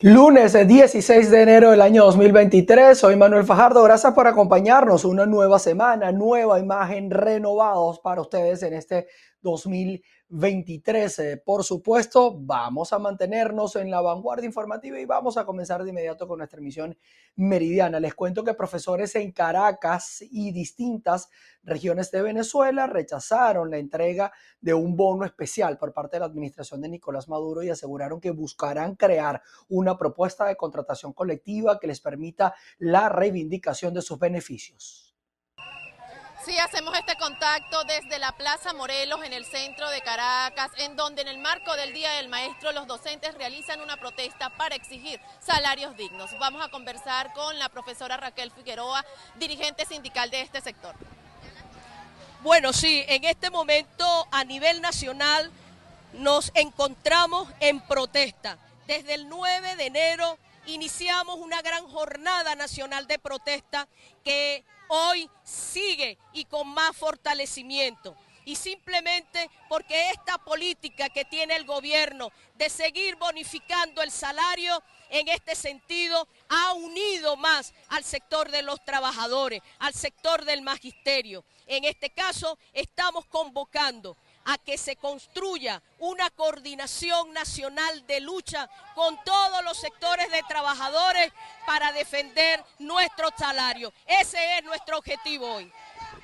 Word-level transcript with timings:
Lunes 0.00 0.52
16 0.52 1.28
de 1.28 1.42
enero 1.42 1.72
del 1.72 1.82
año 1.82 2.04
2023, 2.04 2.96
soy 2.96 3.16
Manuel 3.16 3.44
Fajardo, 3.44 3.82
gracias 3.82 4.14
por 4.14 4.28
acompañarnos, 4.28 5.04
una 5.04 5.26
nueva 5.26 5.58
semana, 5.58 6.12
nueva 6.12 6.60
imagen, 6.60 7.10
renovados 7.10 7.98
para 7.98 8.20
ustedes 8.20 8.62
en 8.62 8.74
este 8.74 9.08
2023. 9.42 10.18
23. 10.30 11.40
Por 11.44 11.64
supuesto, 11.64 12.38
vamos 12.38 12.92
a 12.92 12.98
mantenernos 12.98 13.76
en 13.76 13.90
la 13.90 14.02
vanguardia 14.02 14.46
informativa 14.46 15.00
y 15.00 15.06
vamos 15.06 15.38
a 15.38 15.46
comenzar 15.46 15.82
de 15.82 15.90
inmediato 15.90 16.28
con 16.28 16.38
nuestra 16.38 16.60
emisión 16.60 16.96
meridiana. 17.36 17.98
Les 17.98 18.14
cuento 18.14 18.44
que 18.44 18.52
profesores 18.52 19.14
en 19.16 19.32
Caracas 19.32 20.22
y 20.30 20.52
distintas 20.52 21.30
regiones 21.62 22.10
de 22.10 22.22
Venezuela 22.22 22.86
rechazaron 22.86 23.70
la 23.70 23.78
entrega 23.78 24.32
de 24.60 24.74
un 24.74 24.96
bono 24.96 25.24
especial 25.24 25.78
por 25.78 25.94
parte 25.94 26.16
de 26.16 26.20
la 26.20 26.26
administración 26.26 26.82
de 26.82 26.90
Nicolás 26.90 27.28
Maduro 27.28 27.62
y 27.62 27.70
aseguraron 27.70 28.20
que 28.20 28.30
buscarán 28.30 28.96
crear 28.96 29.42
una 29.68 29.96
propuesta 29.96 30.44
de 30.44 30.56
contratación 30.56 31.14
colectiva 31.14 31.78
que 31.80 31.86
les 31.86 32.00
permita 32.00 32.54
la 32.78 33.08
reivindicación 33.08 33.94
de 33.94 34.02
sus 34.02 34.18
beneficios. 34.18 35.07
Sí, 36.44 36.56
hacemos 36.58 36.96
este 36.96 37.16
contacto 37.16 37.82
desde 37.84 38.18
la 38.18 38.30
Plaza 38.32 38.72
Morelos 38.72 39.22
en 39.24 39.32
el 39.32 39.44
centro 39.44 39.90
de 39.90 40.00
Caracas, 40.02 40.70
en 40.76 40.94
donde 40.94 41.22
en 41.22 41.28
el 41.28 41.38
marco 41.38 41.74
del 41.74 41.92
Día 41.92 42.12
del 42.12 42.28
Maestro 42.28 42.70
los 42.72 42.86
docentes 42.86 43.34
realizan 43.34 43.80
una 43.80 43.96
protesta 43.96 44.48
para 44.50 44.76
exigir 44.76 45.20
salarios 45.40 45.96
dignos. 45.96 46.30
Vamos 46.38 46.64
a 46.64 46.70
conversar 46.70 47.32
con 47.32 47.58
la 47.58 47.68
profesora 47.68 48.16
Raquel 48.16 48.52
Figueroa, 48.52 49.04
dirigente 49.34 49.84
sindical 49.84 50.30
de 50.30 50.42
este 50.42 50.60
sector. 50.60 50.94
Bueno, 52.40 52.72
sí, 52.72 53.04
en 53.08 53.24
este 53.24 53.50
momento 53.50 54.28
a 54.30 54.44
nivel 54.44 54.80
nacional 54.80 55.50
nos 56.12 56.52
encontramos 56.54 57.48
en 57.58 57.80
protesta. 57.80 58.58
Desde 58.86 59.14
el 59.14 59.28
9 59.28 59.74
de 59.74 59.86
enero 59.86 60.38
iniciamos 60.66 61.36
una 61.40 61.60
gran 61.62 61.86
jornada 61.88 62.54
nacional 62.54 63.08
de 63.08 63.18
protesta 63.18 63.88
que 64.24 64.64
hoy 64.88 65.30
sigue 65.44 66.18
y 66.32 66.44
con 66.44 66.68
más 66.68 66.96
fortalecimiento. 66.96 68.16
Y 68.44 68.56
simplemente 68.56 69.50
porque 69.68 70.10
esta 70.10 70.38
política 70.38 71.10
que 71.10 71.26
tiene 71.26 71.54
el 71.56 71.66
gobierno 71.66 72.32
de 72.54 72.70
seguir 72.70 73.16
bonificando 73.16 74.02
el 74.02 74.10
salario, 74.10 74.82
en 75.10 75.28
este 75.28 75.54
sentido 75.54 76.26
ha 76.48 76.72
unido 76.72 77.36
más 77.36 77.74
al 77.88 78.04
sector 78.04 78.50
de 78.50 78.62
los 78.62 78.82
trabajadores, 78.84 79.60
al 79.78 79.92
sector 79.92 80.44
del 80.44 80.62
magisterio. 80.62 81.44
En 81.66 81.84
este 81.84 82.10
caso 82.10 82.58
estamos 82.72 83.26
convocando 83.26 84.16
a 84.48 84.56
que 84.56 84.78
se 84.78 84.96
construya 84.96 85.82
una 85.98 86.30
coordinación 86.30 87.34
nacional 87.34 88.06
de 88.06 88.20
lucha 88.20 88.68
con 88.94 89.22
todos 89.22 89.62
los 89.62 89.76
sectores 89.76 90.30
de 90.30 90.42
trabajadores 90.44 91.30
para 91.66 91.92
defender 91.92 92.64
nuestro 92.78 93.28
salario. 93.36 93.92
Ese 94.06 94.56
es 94.56 94.64
nuestro 94.64 94.96
objetivo 94.96 95.56
hoy. 95.56 95.70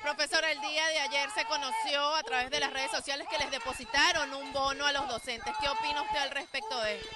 Profesora, 0.01 0.51
el 0.51 0.59
día 0.59 0.87
de 0.87 0.99
ayer 1.01 1.29
se 1.35 1.45
conoció 1.45 2.15
a 2.15 2.23
través 2.23 2.49
de 2.49 2.59
las 2.59 2.73
redes 2.73 2.89
sociales 2.89 3.27
que 3.29 3.37
les 3.37 3.51
depositaron 3.51 4.33
un 4.33 4.51
bono 4.51 4.87
a 4.87 4.91
los 4.91 5.07
docentes. 5.07 5.53
¿Qué 5.61 5.69
opina 5.69 6.01
usted 6.01 6.17
al 6.17 6.31
respecto 6.31 6.81
de 6.81 6.97
esto? 6.97 7.15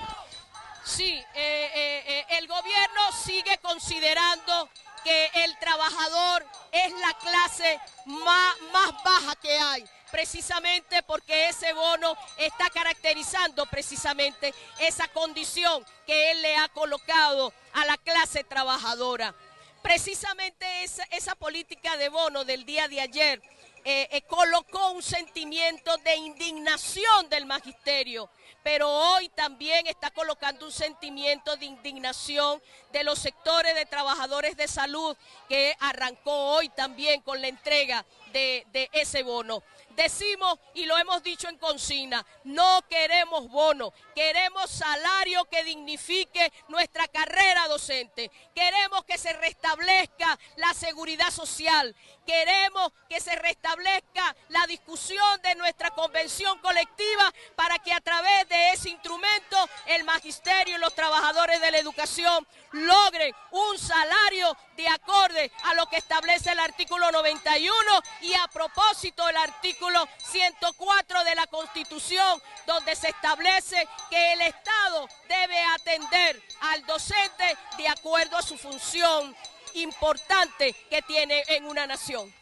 Sí, 0.83 1.13
eh, 1.13 1.25
eh, 1.33 2.03
eh, 2.05 2.25
el 2.37 2.47
gobierno 2.47 3.11
sigue 3.13 3.57
considerando 3.57 4.69
que 5.03 5.31
el 5.33 5.57
trabajador 5.57 6.45
es 6.71 6.91
la 6.93 7.13
clase 7.15 7.79
más, 8.05 8.61
más 8.71 9.03
baja 9.03 9.35
que 9.37 9.57
hay 9.57 9.89
precisamente 10.11 11.03
porque 11.03 11.49
ese 11.49 11.73
bono 11.73 12.15
está 12.37 12.69
caracterizando 12.69 13.65
precisamente 13.65 14.53
esa 14.79 15.07
condición 15.09 15.85
que 16.05 16.31
él 16.31 16.41
le 16.41 16.55
ha 16.57 16.67
colocado 16.69 17.53
a 17.73 17.85
la 17.85 17.97
clase 17.97 18.43
trabajadora. 18.43 19.33
Precisamente 19.81 20.83
esa, 20.83 21.03
esa 21.11 21.35
política 21.35 21.95
de 21.97 22.09
bono 22.09 22.43
del 22.43 22.65
día 22.65 22.87
de 22.87 23.01
ayer 23.01 23.41
eh, 23.85 24.09
eh, 24.11 24.21
colocó 24.23 24.91
un 24.91 25.01
sentimiento 25.01 25.95
de 25.99 26.15
indignación 26.17 27.29
del 27.29 27.45
magisterio, 27.45 28.29
pero 28.61 28.89
hoy 28.89 29.29
también 29.29 29.87
está 29.87 30.11
colocando 30.11 30.65
un 30.65 30.71
sentimiento 30.71 31.55
de 31.55 31.65
indignación 31.65 32.61
de 32.91 33.05
los 33.05 33.19
sectores 33.19 33.73
de 33.75 33.85
trabajadores 33.85 34.57
de 34.57 34.67
salud 34.67 35.15
que 35.47 35.75
arrancó 35.79 36.55
hoy 36.55 36.67
también 36.69 37.21
con 37.21 37.41
la 37.41 37.47
entrega 37.47 38.05
de, 38.33 38.67
de 38.73 38.89
ese 38.91 39.23
bono. 39.23 39.63
Decimos 39.99 40.57
y 40.75 40.85
lo 40.85 40.97
hemos 40.97 41.21
dicho 41.23 41.49
en 41.49 41.57
consigna, 41.57 42.25
no 42.45 42.81
queremos 42.89 43.49
bono, 43.49 43.91
queremos 44.15 44.71
salario 44.71 45.43
que 45.43 45.61
dignifique 45.65 46.53
nuestra 46.69 47.05
carrera 47.09 47.67
docente, 47.67 48.31
queremos 48.55 49.03
que 49.03 49.17
se 49.17 49.33
restablezca 49.33 50.39
la 50.55 50.73
seguridad 50.73 51.29
social, 51.31 51.93
queremos 52.25 52.93
que 53.09 53.19
se 53.19 53.35
restablezca 53.35 54.37
la 54.47 54.65
discusión 54.67 55.41
de 55.41 55.55
nuestra 55.55 55.91
convención 55.91 56.57
colectiva 56.59 57.33
para 57.57 57.77
que 57.79 57.91
a 57.91 57.99
través 57.99 58.47
de 58.47 58.71
ese 58.71 58.91
instrumento 58.91 59.57
el 59.85 60.05
magisterio 60.05 60.77
y 60.77 60.79
los 60.79 60.95
trabajadores 60.95 61.59
de 61.59 61.71
la 61.71 61.77
educación 61.77 62.47
logren 62.71 63.35
un 63.51 63.77
salario 63.77 64.55
de 64.77 64.87
acorde 64.87 65.51
a 65.65 65.73
lo 65.73 65.87
que 65.87 65.97
establece 65.97 66.53
el 66.53 66.59
artículo 66.59 67.11
91 67.11 68.01
y 68.21 68.33
a 68.35 68.47
propósito 68.47 69.27
el 69.27 69.35
artículo 69.35 69.88
104 70.31 71.23
de 71.23 71.35
la 71.35 71.47
Constitución, 71.47 72.41
donde 72.65 72.95
se 72.95 73.09
establece 73.09 73.87
que 74.09 74.33
el 74.33 74.41
Estado 74.41 75.07
debe 75.27 75.59
atender 75.75 76.41
al 76.61 76.85
docente 76.85 77.57
de 77.77 77.87
acuerdo 77.87 78.37
a 78.37 78.41
su 78.41 78.57
función 78.57 79.35
importante 79.75 80.73
que 80.89 81.01
tiene 81.03 81.43
en 81.47 81.65
una 81.65 81.87
nación. 81.87 82.33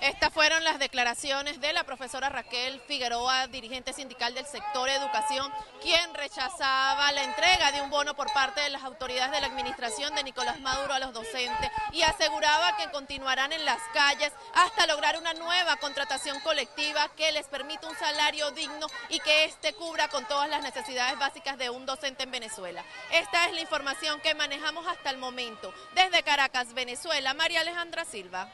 Estas 0.00 0.32
fueron 0.32 0.64
las 0.64 0.78
declaraciones 0.78 1.60
de 1.60 1.74
la 1.74 1.84
profesora 1.84 2.30
Raquel 2.30 2.80
Figueroa, 2.88 3.48
dirigente 3.48 3.92
sindical 3.92 4.32
del 4.32 4.46
sector 4.46 4.88
educación, 4.88 5.52
quien 5.82 6.14
rechazaba 6.14 7.12
la 7.12 7.22
entrega 7.22 7.70
de 7.70 7.82
un 7.82 7.90
bono 7.90 8.14
por 8.14 8.32
parte 8.32 8.62
de 8.62 8.70
las 8.70 8.82
autoridades 8.82 9.30
de 9.30 9.42
la 9.42 9.48
administración 9.48 10.14
de 10.14 10.24
Nicolás 10.24 10.58
Maduro 10.60 10.94
a 10.94 10.98
los 11.00 11.12
docentes 11.12 11.70
y 11.92 12.00
aseguraba 12.00 12.78
que 12.78 12.90
continuarán 12.90 13.52
en 13.52 13.66
las 13.66 13.80
calles 13.92 14.32
hasta 14.54 14.86
lograr 14.86 15.18
una 15.18 15.34
nueva 15.34 15.76
contratación 15.76 16.40
colectiva 16.40 17.10
que 17.14 17.32
les 17.32 17.46
permita 17.48 17.86
un 17.86 17.96
salario 17.98 18.50
digno 18.52 18.86
y 19.10 19.20
que 19.20 19.44
éste 19.44 19.74
cubra 19.74 20.08
con 20.08 20.26
todas 20.26 20.48
las 20.48 20.62
necesidades 20.62 21.18
básicas 21.18 21.58
de 21.58 21.68
un 21.68 21.84
docente 21.84 22.22
en 22.22 22.30
Venezuela. 22.30 22.82
Esta 23.12 23.44
es 23.46 23.52
la 23.52 23.60
información 23.60 24.18
que 24.22 24.34
manejamos 24.34 24.86
hasta 24.86 25.10
el 25.10 25.18
momento. 25.18 25.74
Desde 25.94 26.22
Caracas, 26.22 26.72
Venezuela, 26.72 27.34
María 27.34 27.60
Alejandra 27.60 28.06
Silva. 28.06 28.50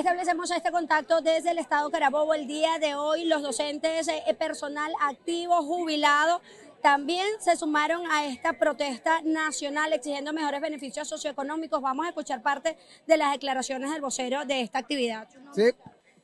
Establecemos 0.00 0.50
este 0.50 0.72
contacto 0.72 1.20
desde 1.20 1.50
el 1.50 1.58
Estado 1.58 1.90
Carabobo 1.90 2.32
el 2.32 2.46
día 2.46 2.78
de 2.78 2.94
hoy. 2.94 3.26
Los 3.26 3.42
docentes, 3.42 4.08
eh, 4.08 4.34
personal 4.38 4.90
activo, 4.98 5.62
jubilado, 5.62 6.40
también 6.80 7.26
se 7.38 7.54
sumaron 7.54 8.10
a 8.10 8.24
esta 8.24 8.54
protesta 8.54 9.20
nacional 9.24 9.92
exigiendo 9.92 10.32
mejores 10.32 10.62
beneficios 10.62 11.06
socioeconómicos. 11.06 11.82
Vamos 11.82 12.06
a 12.06 12.08
escuchar 12.08 12.40
parte 12.40 12.78
de 13.06 13.16
las 13.18 13.32
declaraciones 13.32 13.90
del 13.90 14.00
vocero 14.00 14.46
de 14.46 14.62
esta 14.62 14.78
actividad. 14.78 15.28
Sí, 15.52 15.64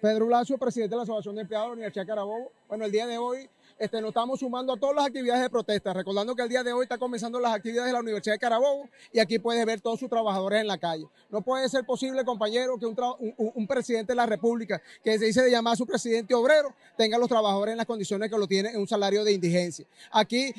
Pedro 0.01 0.25
Blasio, 0.25 0.57
presidente 0.57 0.95
de 0.95 0.97
la 0.97 1.03
Asociación 1.03 1.35
de 1.35 1.43
Empleados 1.43 1.67
de 1.67 1.69
la 1.69 1.75
Universidad 1.75 2.05
de 2.05 2.09
Carabobo. 2.09 2.53
Bueno, 2.69 2.87
el 2.87 2.93
día 2.93 3.07
de 3.07 3.19
hoy 3.19 3.51
este, 3.79 4.01
nos 4.01 4.09
estamos 4.09 4.41
sumando 4.41 4.73
a 4.73 4.77
todas 4.79 4.97
las 4.97 5.07
actividades 5.07 5.43
de 5.43 5.51
protesta, 5.51 5.93
recordando 5.93 6.35
que 6.35 6.43
el 6.43 6.49
día 6.49 6.63
de 6.63 6.73
hoy 6.73 6.85
está 6.85 6.97
comenzando 6.97 7.39
las 7.39 7.55
actividades 7.55 7.89
de 7.89 7.93
la 7.93 8.01
Universidad 8.01 8.35
de 8.35 8.39
Carabobo 8.39 8.89
y 9.13 9.19
aquí 9.19 9.39
puedes 9.39 9.65
ver 9.67 9.83
todos 9.83 10.01
sus 10.01 10.09
trabajadores 10.09 10.63
en 10.63 10.67
la 10.67 10.79
calle. 10.79 11.07
No 11.29 11.43
puede 11.43 11.69
ser 11.69 11.85
posible, 11.85 12.25
compañero, 12.25 12.79
que 12.79 12.87
un, 12.87 13.67
presidente 13.67 14.13
de 14.13 14.17
la 14.17 14.25
República, 14.25 14.81
que 15.05 15.19
se 15.19 15.27
dice 15.27 15.43
de 15.43 15.51
llamar 15.51 15.75
a 15.75 15.77
su 15.77 15.87
presidente 15.87 16.35
obrero, 16.35 16.75
tenga 16.97 17.17
a 17.17 17.21
los 17.21 17.29
trabajadores 17.29 17.73
en 17.73 17.79
las 17.79 17.87
condiciones 17.87 18.31
que 18.31 18.39
lo 18.39 18.47
tienen 18.47 18.75
en 18.75 18.81
un 18.81 18.89
salario 18.89 19.25
de 19.25 19.33
indigencia. 19.33 19.87
Aquí, 20.11 20.55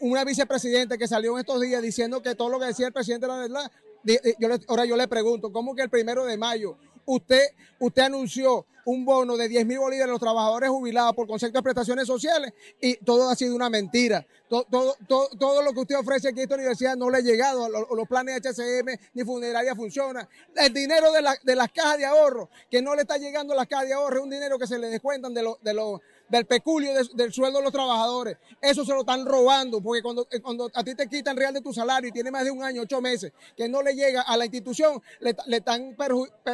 una 0.00 0.24
vicepresidenta 0.24 0.98
que 0.98 1.08
salió 1.08 1.32
en 1.32 1.40
estos 1.40 1.60
días 1.60 1.80
diciendo 1.80 2.20
que 2.20 2.34
todo 2.34 2.50
lo 2.50 2.60
que 2.60 2.66
decía 2.66 2.86
el 2.86 2.92
presidente 2.92 3.24
era 3.26 3.38
verdad, 3.38 3.70
yo 4.38 4.48
ahora 4.68 4.84
yo 4.84 4.96
le 4.96 5.08
pregunto, 5.08 5.50
¿cómo 5.50 5.74
que 5.74 5.80
el 5.80 5.88
primero 5.88 6.26
de 6.26 6.36
mayo 6.36 6.76
usted, 7.06 7.42
usted 7.78 8.02
anunció 8.02 8.66
un 8.84 9.04
bono 9.04 9.36
de 9.36 9.48
10 9.48 9.66
mil 9.66 9.78
bolívares 9.78 10.08
a 10.08 10.12
los 10.12 10.20
trabajadores 10.20 10.70
jubilados 10.70 11.14
por 11.14 11.26
concepto 11.26 11.58
de 11.58 11.62
prestaciones 11.62 12.06
sociales 12.06 12.52
y 12.80 12.96
todo 12.96 13.28
ha 13.28 13.34
sido 13.34 13.54
una 13.54 13.70
mentira. 13.70 14.26
Todo, 14.48 15.62
lo 15.62 15.72
que 15.72 15.80
usted 15.80 15.96
ofrece 15.96 16.28
aquí 16.28 16.40
en 16.40 16.44
esta 16.44 16.54
universidad 16.54 16.96
no 16.96 17.10
le 17.10 17.18
ha 17.18 17.20
llegado, 17.20 17.68
los, 17.68 17.86
los 17.90 18.06
planes 18.06 18.40
HCM 18.40 18.98
ni 19.14 19.24
funeraria 19.24 19.74
funcionan. 19.74 20.28
El 20.54 20.72
dinero 20.72 21.10
de, 21.12 21.22
la, 21.22 21.36
de 21.42 21.56
las 21.56 21.72
cajas 21.72 21.98
de 21.98 22.04
ahorro, 22.04 22.50
que 22.70 22.82
no 22.82 22.94
le 22.94 23.02
está 23.02 23.16
llegando 23.16 23.54
a 23.54 23.56
las 23.56 23.66
cajas 23.66 23.86
de 23.86 23.94
ahorro, 23.94 24.18
es 24.18 24.22
un 24.22 24.30
dinero 24.30 24.58
que 24.58 24.66
se 24.66 24.78
le 24.78 24.88
descuentan 24.88 25.34
de, 25.34 25.42
de, 25.62 25.74
del 26.28 26.46
peculio 26.46 26.92
del 27.14 27.32
sueldo 27.32 27.58
de 27.58 27.64
los 27.64 27.72
trabajadores. 27.72 28.36
Eso 28.60 28.84
se 28.84 28.92
lo 28.92 29.00
están 29.00 29.24
robando, 29.26 29.80
porque 29.80 30.02
cuando, 30.02 30.26
eh, 30.30 30.40
cuando 30.40 30.70
a 30.72 30.82
ti 30.82 30.94
te 30.94 31.08
quitan 31.08 31.36
real 31.36 31.54
de 31.54 31.60
tu 31.60 31.72
salario 31.72 32.08
y 32.08 32.12
tiene 32.12 32.30
más 32.30 32.44
de 32.44 32.50
un 32.50 32.62
año, 32.62 32.82
ocho 32.82 33.00
meses, 33.00 33.32
que 33.56 33.68
no 33.68 33.82
le 33.82 33.94
llega 33.94 34.22
a 34.22 34.36
la 34.36 34.44
institución, 34.44 35.02
le, 35.20 35.34
están, 35.56 35.96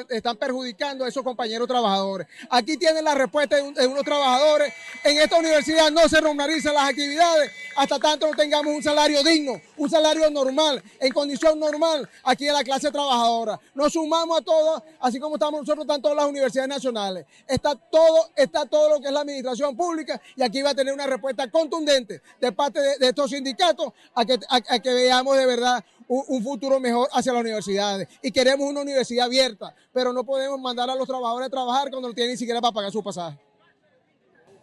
están 0.09 0.37
perjudicando 0.37 1.05
a 1.05 1.09
esos 1.09 1.23
compañeros 1.23 1.69
trabajadores. 1.69 2.27
Aquí 2.51 2.77
tienen 2.77 3.05
la 3.05 3.15
respuesta 3.15 3.57
de, 3.57 3.87
unos 3.87 4.05
trabajadores. 4.05 4.73
En 5.05 5.19
esta 5.19 5.39
universidad 5.39 5.91
no 5.91 6.09
se 6.09 6.21
normalizan 6.21 6.75
las 6.75 6.91
actividades 6.91 7.51
hasta 7.77 7.99
tanto 7.99 8.27
no 8.27 8.37
tengamos 8.37 8.75
un 8.75 8.83
salario 8.83 9.23
digno, 9.23 9.61
un 9.77 9.89
salario 9.89 10.29
normal, 10.31 10.83
en 10.99 11.13
condición 11.13 11.59
normal, 11.59 12.09
aquí 12.25 12.47
en 12.47 12.55
la 12.55 12.65
clase 12.65 12.91
trabajadora. 12.91 13.59
Nos 13.75 13.93
sumamos 13.93 14.41
a 14.41 14.43
todos, 14.43 14.83
así 15.01 15.19
como 15.19 15.37
estamos 15.37 15.61
nosotros, 15.61 15.85
están 15.85 16.03
todas 16.03 16.17
las 16.17 16.27
universidades 16.27 16.69
nacionales. 16.69 17.27
Está 17.47 17.75
todo, 17.75 18.31
está 18.37 18.67
todo 18.67 18.91
lo 18.91 19.01
que 19.01 19.07
es 19.07 19.13
la 19.13 19.21
administración 19.21 19.60
pública 19.77 20.21
y 20.37 20.43
aquí 20.43 20.63
va 20.63 20.71
a 20.71 20.75
tener 20.75 20.93
una 20.93 21.07
respuesta 21.07 21.51
contundente 21.51 22.23
de 22.41 22.53
parte 22.53 22.81
de, 22.81 23.09
estos 23.09 23.31
sindicatos 23.31 23.93
a 24.15 24.25
que, 24.25 24.39
a, 24.49 24.79
que 24.79 24.93
veamos 24.93 25.37
de 25.37 25.47
verdad 25.47 25.85
un, 26.09 26.43
futuro 26.43 26.81
mejor 26.81 27.09
hacia 27.13 27.33
las 27.33 27.43
universidades. 27.43 28.09
Y 28.23 28.33
queremos 28.33 28.69
una 28.69 28.81
universidad 28.81 29.27
abierta, 29.27 29.75
pero 29.93 30.13
no 30.13 30.25
podemos 30.25 30.61
mandar 30.61 30.91
a 30.91 30.95
los 30.95 31.07
trabajadores 31.07 31.47
a 31.47 31.51
trabajar 31.51 31.91
cuando 31.91 32.09
no 32.09 32.15
tienen 32.15 32.33
ni 32.33 32.37
siquiera 32.37 32.61
para 32.61 32.73
pagar 32.73 32.91
su 32.91 33.03
pasaje 33.03 33.39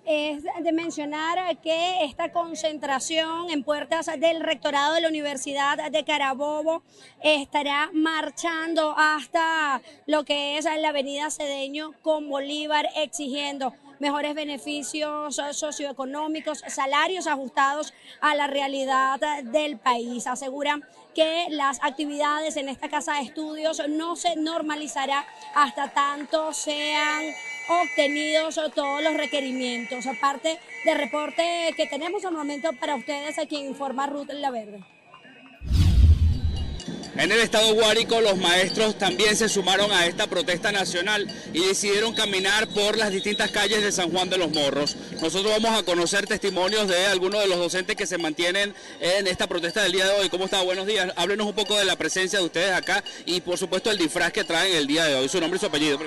es 0.07 0.43
de 0.61 0.71
mencionar 0.71 1.57
que 1.57 2.05
esta 2.05 2.31
concentración 2.31 3.49
en 3.49 3.63
puertas 3.63 4.05
del 4.17 4.39
rectorado 4.39 4.93
de 4.93 5.01
la 5.01 5.09
Universidad 5.09 5.91
de 5.91 6.05
Carabobo 6.05 6.81
estará 7.21 7.89
marchando 7.93 8.95
hasta 8.97 9.81
lo 10.05 10.23
que 10.23 10.57
es 10.57 10.63
la 10.63 10.89
avenida 10.89 11.29
Cedeño 11.29 11.91
con 12.01 12.29
Bolívar 12.29 12.87
exigiendo 12.95 13.73
mejores 13.99 14.35
beneficios 14.35 15.41
socioeconómicos, 15.51 16.63
salarios 16.67 17.27
ajustados 17.27 17.93
a 18.21 18.35
la 18.35 18.47
realidad 18.47 19.19
del 19.43 19.77
país. 19.77 20.27
Aseguran 20.27 20.83
que 21.15 21.47
las 21.49 21.79
actividades 21.81 22.57
en 22.57 22.69
esta 22.69 22.89
casa 22.89 23.15
de 23.15 23.21
estudios 23.21 23.81
no 23.89 24.15
se 24.15 24.35
normalizará 24.35 25.25
hasta 25.55 25.89
tanto 25.93 26.53
sean 26.53 27.25
obtenidos 27.69 28.59
todos 28.75 29.03
los 29.03 29.13
requerimientos, 29.15 30.05
aparte 30.07 30.59
del 30.85 30.97
reporte 30.97 31.73
que 31.75 31.87
tenemos 31.87 32.23
al 32.23 32.33
momento 32.33 32.69
para 32.79 32.95
ustedes, 32.95 33.37
a 33.39 33.45
quien 33.45 33.65
informa 33.65 34.07
Ruth 34.07 34.29
La 34.31 34.51
Verde. 34.51 34.96
En 37.17 37.31
el 37.31 37.39
estado 37.39 37.73
Guárico 37.73 38.21
los 38.21 38.37
maestros 38.37 38.95
también 38.95 39.35
se 39.35 39.49
sumaron 39.49 39.91
a 39.91 40.05
esta 40.05 40.27
protesta 40.27 40.71
nacional 40.71 41.27
y 41.51 41.65
decidieron 41.65 42.13
caminar 42.13 42.67
por 42.67 42.95
las 42.95 43.11
distintas 43.11 43.49
calles 43.49 43.81
de 43.81 43.91
San 43.91 44.11
Juan 44.11 44.29
de 44.29 44.37
los 44.37 44.51
Morros. 44.51 44.95
Nosotros 45.19 45.51
vamos 45.59 45.79
a 45.79 45.83
conocer 45.83 46.27
testimonios 46.27 46.87
de 46.87 47.07
algunos 47.07 47.41
de 47.41 47.47
los 47.47 47.57
docentes 47.57 47.95
que 47.95 48.05
se 48.05 48.19
mantienen 48.19 48.75
en 48.99 49.25
esta 49.25 49.47
protesta 49.47 49.81
del 49.81 49.93
día 49.93 50.05
de 50.05 50.11
hoy. 50.19 50.29
¿Cómo 50.29 50.45
está? 50.45 50.61
Buenos 50.61 50.85
días. 50.85 51.11
Háblenos 51.15 51.47
un 51.47 51.55
poco 51.55 51.75
de 51.75 51.85
la 51.85 51.95
presencia 51.95 52.37
de 52.37 52.45
ustedes 52.45 52.71
acá 52.71 53.03
y 53.25 53.41
por 53.41 53.57
supuesto 53.57 53.89
el 53.89 53.97
disfraz 53.97 54.31
que 54.31 54.43
traen 54.43 54.75
el 54.75 54.85
día 54.85 55.05
de 55.05 55.15
hoy. 55.15 55.27
Su 55.27 55.39
nombre 55.39 55.57
y 55.57 55.59
su 55.59 55.65
apellido 55.65 55.97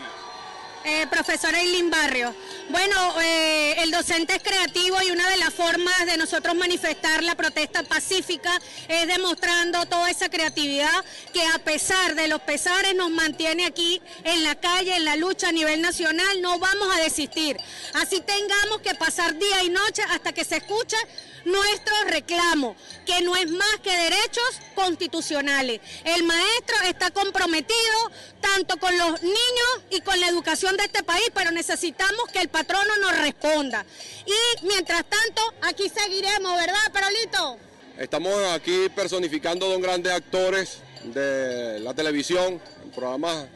eh, 0.84 1.06
profesora 1.10 1.60
Eileen 1.60 1.90
Barrio. 1.90 2.34
Bueno, 2.70 3.20
eh, 3.20 3.82
el 3.82 3.90
docente 3.90 4.36
es 4.36 4.42
creativo 4.44 4.96
y 5.02 5.10
una 5.10 5.28
de 5.28 5.38
las 5.38 5.52
formas 5.52 6.06
de 6.06 6.16
nosotros 6.16 6.54
manifestar 6.54 7.24
la 7.24 7.34
protesta 7.34 7.82
pacífica 7.82 8.60
es 8.86 9.08
demostrando 9.08 9.86
toda 9.86 10.08
esa 10.08 10.28
creatividad 10.28 11.04
que 11.32 11.44
a 11.46 11.58
pesar 11.58 12.14
de 12.14 12.28
los 12.28 12.40
pesares 12.42 12.94
nos 12.94 13.10
mantiene 13.10 13.66
aquí 13.66 14.00
en 14.22 14.44
la 14.44 14.54
calle, 14.54 14.94
en 14.94 15.04
la 15.04 15.16
lucha 15.16 15.48
a 15.48 15.52
nivel 15.52 15.82
nacional, 15.82 16.40
no 16.40 16.60
vamos 16.60 16.96
a 16.96 17.00
desistir. 17.00 17.56
Así 17.94 18.20
tengamos 18.20 18.82
que 18.82 18.94
pasar 18.94 19.36
día 19.36 19.64
y 19.64 19.70
noche 19.70 20.02
hasta 20.08 20.32
que 20.32 20.44
se 20.44 20.58
escuche 20.58 20.96
nuestro 21.44 21.94
reclamo, 22.06 22.76
que 23.06 23.20
no 23.22 23.34
es 23.34 23.50
más 23.50 23.78
que 23.82 23.90
derechos 23.90 24.60
constitucionales. 24.74 25.80
El 26.04 26.22
maestro 26.24 26.76
está 26.86 27.10
comprometido 27.10 28.10
tanto 28.40 28.78
con 28.78 28.96
los 28.96 29.22
niños 29.22 29.70
y 29.90 30.00
con 30.00 30.18
la 30.20 30.28
educación 30.28 30.76
de 30.76 30.84
este 30.84 31.02
país, 31.02 31.30
pero 31.34 31.50
necesitamos 31.50 32.30
que 32.32 32.40
el 32.40 32.48
patrono 32.60 32.96
nos 32.98 33.18
responda. 33.18 33.84
Y 34.26 34.66
mientras 34.66 35.04
tanto, 35.06 35.42
aquí 35.62 35.88
seguiremos, 35.88 36.54
¿verdad, 36.56 36.92
Perolito? 36.92 37.56
Estamos 37.98 38.34
aquí 38.52 38.88
personificando 38.94 39.66
a 39.66 39.68
dos 39.70 39.80
grandes 39.80 40.12
actores 40.12 40.78
de 41.04 41.80
la 41.80 41.94
televisión, 41.94 42.60
programas 42.94 43.46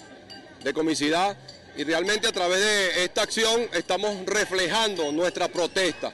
de 0.63 0.73
comicidad, 0.73 1.37
y 1.77 1.85
realmente 1.85 2.29
a 2.29 2.33
través 2.33 2.61
de 2.61 3.05
esta 3.05 3.23
acción 3.23 3.69
estamos 3.75 4.25
reflejando 4.25 5.13
nuestra 5.13 5.49
protesta 5.49 6.13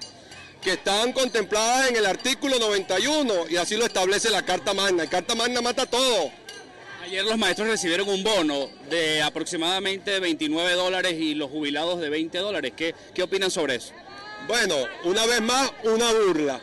que 0.60 0.72
están 0.72 1.12
contempladas 1.12 1.90
en 1.90 1.96
el 1.96 2.06
artículo 2.06 2.58
91 2.58 3.48
y 3.48 3.56
así 3.56 3.76
lo 3.76 3.86
establece 3.86 4.30
la 4.30 4.42
Carta 4.42 4.74
Magna. 4.74 5.04
La 5.04 5.10
Carta 5.10 5.34
Magna 5.34 5.60
mata 5.60 5.86
todo. 5.86 6.32
Ayer 7.10 7.24
los 7.24 7.38
maestros 7.38 7.66
recibieron 7.66 8.08
un 8.08 8.22
bono 8.22 8.70
de 8.88 9.20
aproximadamente 9.20 10.20
29 10.20 10.74
dólares 10.74 11.14
y 11.18 11.34
los 11.34 11.50
jubilados 11.50 12.00
de 12.00 12.08
20 12.08 12.38
dólares. 12.38 12.72
¿Qué, 12.76 12.94
qué 13.12 13.24
opinan 13.24 13.50
sobre 13.50 13.74
eso? 13.74 13.92
Bueno, 14.46 14.76
una 15.02 15.26
vez 15.26 15.40
más, 15.40 15.72
una 15.82 16.12
burla. 16.12 16.60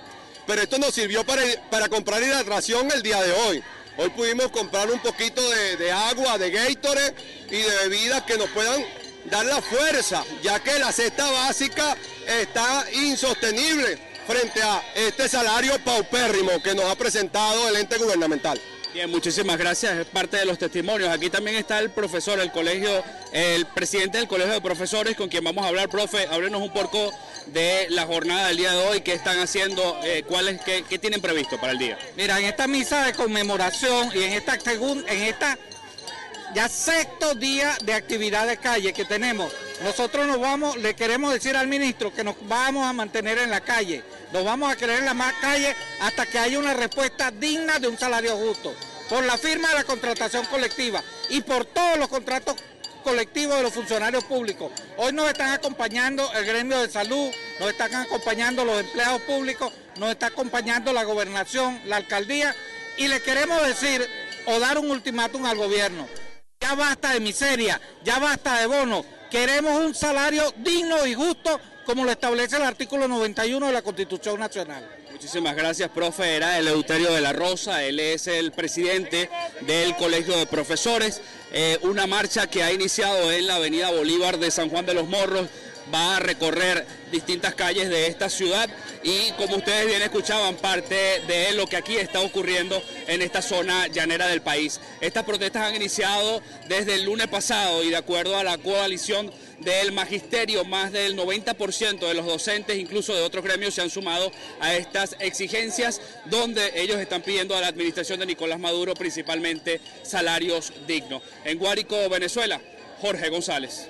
Pero 0.48 0.62
esto 0.62 0.78
nos 0.78 0.94
sirvió 0.94 1.26
para, 1.26 1.42
para 1.70 1.90
comprar 1.90 2.24
hidratación 2.24 2.90
el 2.96 3.04
día 3.04 3.22
de 3.22 3.34
hoy. 3.34 3.64
Hoy 3.98 4.10
pudimos 4.12 4.48
comprar 4.48 4.90
un 4.90 5.00
poquito 5.00 5.42
de, 5.50 5.76
de 5.76 5.92
agua, 5.92 6.38
de 6.38 6.50
Gatorade 6.50 7.14
y 7.52 7.58
de 7.58 7.78
bebidas 7.84 8.24
que 8.24 8.38
nos 8.38 8.48
puedan 8.52 8.86
dar 9.26 9.46
la 9.46 9.62
fuerza, 9.62 10.24
ya 10.42 10.62
que 10.62 10.80
la 10.80 10.94
cesta 10.94 11.30
básica 11.30 11.98
está 12.26 12.86
insostenible 12.94 14.00
frente 14.26 14.62
a 14.62 14.82
este 14.96 15.28
salario 15.28 15.78
paupérrimo 15.84 16.64
que 16.64 16.74
nos 16.74 16.86
ha 16.86 16.96
presentado 16.96 17.68
el 17.68 17.76
ente 17.76 17.98
gubernamental. 17.98 18.58
Bien, 18.94 19.10
muchísimas 19.12 19.58
gracias. 19.58 19.98
Es 19.98 20.06
parte 20.06 20.38
de 20.38 20.46
los 20.46 20.58
testimonios. 20.58 21.10
Aquí 21.10 21.30
también 21.30 21.58
está 21.58 21.80
el 21.80 21.92
profesor, 21.92 22.40
el 22.40 22.52
colegio, 22.52 23.04
el 23.32 23.66
presidente 23.68 24.18
del 24.18 24.28
colegio 24.28 24.54
de 24.54 24.62
profesores 24.62 25.16
con 25.16 25.30
quien 25.30 25.44
vamos 25.44 25.66
a 25.66 25.68
hablar. 25.68 25.90
Profe, 25.90 26.28
háblenos 26.32 26.62
un 26.62 26.72
poco 26.72 27.14
de 27.48 27.88
la 27.90 28.06
jornada 28.06 28.48
del 28.48 28.58
día 28.58 28.72
de 28.72 28.88
hoy, 28.88 29.02
qué 29.02 29.14
están 29.14 29.40
haciendo, 29.40 30.00
eh, 30.04 30.24
cuáles, 30.28 30.62
qué, 30.62 30.84
qué, 30.90 30.98
tienen 30.98 31.22
previsto 31.22 31.60
para 31.60 31.74
el 31.74 31.80
día. 31.80 31.98
Mira, 32.16 32.40
en 32.40 32.46
esta 32.46 32.68
misa 32.68 33.06
de 33.06 33.14
conmemoración 33.14 34.10
y 34.16 34.24
en 34.24 34.34
esta 34.34 34.60
segunda, 34.60 35.12
en 35.12 35.24
esta 35.24 35.58
ya 36.54 36.70
sexto 36.70 37.36
día 37.36 37.78
de 37.84 37.94
actividad 37.94 38.48
de 38.48 38.58
calle 38.58 38.94
que 38.94 39.06
tenemos. 39.06 39.52
Nosotros 39.84 40.26
nos 40.28 40.40
vamos, 40.40 40.78
le 40.78 40.96
queremos 40.96 41.34
decir 41.34 41.56
al 41.56 41.68
ministro 41.68 42.14
que 42.14 42.24
nos 42.24 42.36
vamos 42.48 42.86
a 42.86 42.94
mantener 42.94 43.38
en 43.38 43.52
la 43.52 43.62
calle, 43.62 44.04
nos 44.32 44.44
vamos 44.44 44.72
a 44.72 44.76
querer 44.76 45.00
en 45.00 45.06
la 45.06 45.34
calle 45.42 45.76
hasta 46.02 46.26
que 46.26 46.40
haya 46.40 46.60
una 46.60 46.74
respuesta 46.74 47.32
digna 47.32 47.80
de 47.80 47.88
un 47.88 47.98
salario 47.98 48.36
justo, 48.38 48.74
por 49.10 49.24
la 49.24 49.38
firma 49.38 49.70
de 49.70 49.76
la 49.76 49.84
contratación 49.84 50.46
colectiva 50.46 51.04
y 51.30 51.42
por 51.42 51.66
todos 51.66 51.98
los 51.98 52.08
contratos 52.08 52.56
colectivos 53.04 53.58
de 53.58 53.64
los 53.64 53.74
funcionarios 53.74 54.24
públicos. 54.26 54.72
Hoy 54.98 55.14
nos 55.14 55.28
están 55.30 55.52
acompañando 55.52 56.32
el 56.34 56.46
gremio 56.46 56.82
de 56.82 56.90
salud, 56.90 57.32
nos 57.60 57.70
están 57.70 57.96
acompañando 57.96 58.66
los 58.66 58.80
empleados 58.82 59.22
públicos, 59.22 59.72
nos 59.98 60.12
está 60.12 60.28
acompañando 60.28 60.92
la 60.92 61.04
gobernación, 61.04 61.82
la 61.86 61.98
alcaldía 61.98 62.54
y 62.98 63.08
le 63.08 63.22
queremos 63.22 63.66
decir 63.66 64.08
o 64.46 64.60
dar 64.60 64.78
un 64.78 64.92
ultimátum 64.92 65.46
al 65.46 65.58
gobierno 65.58 66.08
ya 66.60 66.76
basta 66.76 67.14
de 67.14 67.20
miseria, 67.20 67.80
ya 68.04 68.20
basta 68.20 68.60
de 68.60 68.68
bonos. 68.68 69.06
Queremos 69.30 69.86
un 69.86 69.94
salario 69.94 70.54
digno 70.58 71.06
y 71.06 71.14
justo 71.14 71.60
como 71.88 72.04
lo 72.04 72.12
establece 72.12 72.58
el 72.58 72.64
artículo 72.64 73.08
91 73.08 73.68
de 73.68 73.72
la 73.72 73.82
Constitución 73.82 74.42
Nacional. 74.42 74.86
Muchísimas 75.10 75.56
gracias, 75.56 75.90
profe. 75.90 76.36
Era 76.36 76.60
el 76.60 76.68
Euterio 76.68 77.14
de 77.14 77.22
la 77.22 77.32
Rosa, 77.32 77.82
él 77.86 78.02
es 78.02 78.28
el 78.28 78.52
presidente 78.52 79.30
del 79.62 79.96
Colegio 79.96 80.38
de 80.38 80.46
Profesores. 80.48 81.22
Eh, 81.54 81.80
una 81.84 82.06
marcha 82.06 82.48
que 82.48 82.62
ha 82.62 82.74
iniciado 82.74 83.32
en 83.32 83.48
la 83.48 83.56
Avenida 83.56 83.90
Bolívar 83.90 84.38
de 84.38 84.52
San 84.52 84.70
Juan 84.70 84.86
de 84.86 84.96
los 84.96 85.08
Morros 85.08 85.48
va 85.94 86.18
a 86.18 86.20
recorrer 86.20 86.86
distintas 87.10 87.56
calles 87.56 87.88
de 87.88 88.08
esta 88.08 88.30
ciudad 88.30 88.70
y 89.02 89.32
como 89.38 89.56
ustedes 89.56 89.86
bien 89.86 90.02
escuchaban, 90.02 90.56
parte 90.56 91.22
de 91.26 91.54
lo 91.54 91.68
que 91.68 91.78
aquí 91.78 91.96
está 91.96 92.20
ocurriendo 92.20 92.84
en 93.08 93.22
esta 93.22 93.42
zona 93.42 93.88
llanera 93.88 94.28
del 94.28 94.42
país. 94.42 94.82
Estas 95.00 95.24
protestas 95.24 95.64
han 95.64 95.76
iniciado 95.76 96.42
desde 96.68 96.96
el 96.96 97.06
lunes 97.06 97.28
pasado 97.28 97.82
y 97.82 97.92
de 97.92 97.96
acuerdo 97.96 98.36
a 98.36 98.44
la 98.44 98.58
coalición 98.58 99.32
del 99.60 99.92
magisterio, 99.92 100.64
más 100.66 100.92
del 100.92 101.18
90% 101.18 102.00
de 102.00 102.14
los 102.14 102.26
docentes, 102.26 102.78
incluso 102.78 103.16
de 103.16 103.22
otros 103.22 103.44
gremios, 103.44 103.74
se 103.74 103.82
han 103.82 103.90
sumado 103.90 104.32
a 104.60 104.76
estas 104.76 105.16
exigencias 105.20 106.02
donde 106.26 106.72
ellos 106.76 106.98
están 106.98 107.22
pidiendo 107.22 107.56
a 107.56 107.62
la 107.62 107.68
administración 107.68 108.20
de 108.20 108.26
Nicolás 108.26 108.60
Maduro 108.60 108.94
principalmente 108.94 109.82
salarios 110.04 110.74
dignos. 110.88 111.22
En 111.44 111.58
Guárico, 111.58 111.96
Venezuela, 112.10 112.62
Jorge 113.02 113.30
González. 113.30 113.90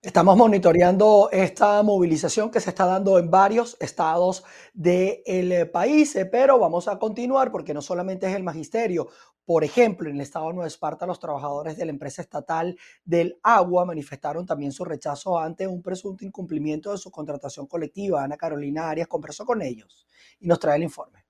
Estamos 0.00 0.36
monitoreando 0.36 1.28
esta 1.32 1.82
movilización 1.82 2.52
que 2.52 2.60
se 2.60 2.70
está 2.70 2.86
dando 2.86 3.18
en 3.18 3.30
varios 3.32 3.76
estados 3.80 4.44
del 4.72 5.68
país, 5.72 6.16
pero 6.30 6.58
vamos 6.60 6.86
a 6.86 7.00
continuar 7.00 7.50
porque 7.50 7.74
no 7.74 7.82
solamente 7.82 8.28
es 8.28 8.36
el 8.36 8.44
magisterio, 8.44 9.08
Por 9.48 9.64
ejemplo, 9.64 10.10
en 10.10 10.16
el 10.16 10.20
estado 10.20 10.48
de 10.48 10.52
Nueva 10.52 10.66
Esparta, 10.66 11.06
los 11.06 11.18
trabajadores 11.18 11.78
de 11.78 11.86
la 11.86 11.90
empresa 11.90 12.20
estatal 12.20 12.76
del 13.02 13.40
agua 13.42 13.86
manifestaron 13.86 14.44
también 14.44 14.72
su 14.72 14.84
rechazo 14.84 15.38
ante 15.38 15.66
un 15.66 15.80
presunto 15.80 16.22
incumplimiento 16.22 16.92
de 16.92 16.98
su 16.98 17.10
contratación 17.10 17.66
colectiva. 17.66 18.22
Ana 18.22 18.36
Carolina 18.36 18.90
Arias 18.90 19.08
conversó 19.08 19.46
con 19.46 19.62
ellos 19.62 20.06
y 20.38 20.46
nos 20.46 20.58
trae 20.58 20.76
el 20.76 20.82
informe. 20.82 21.27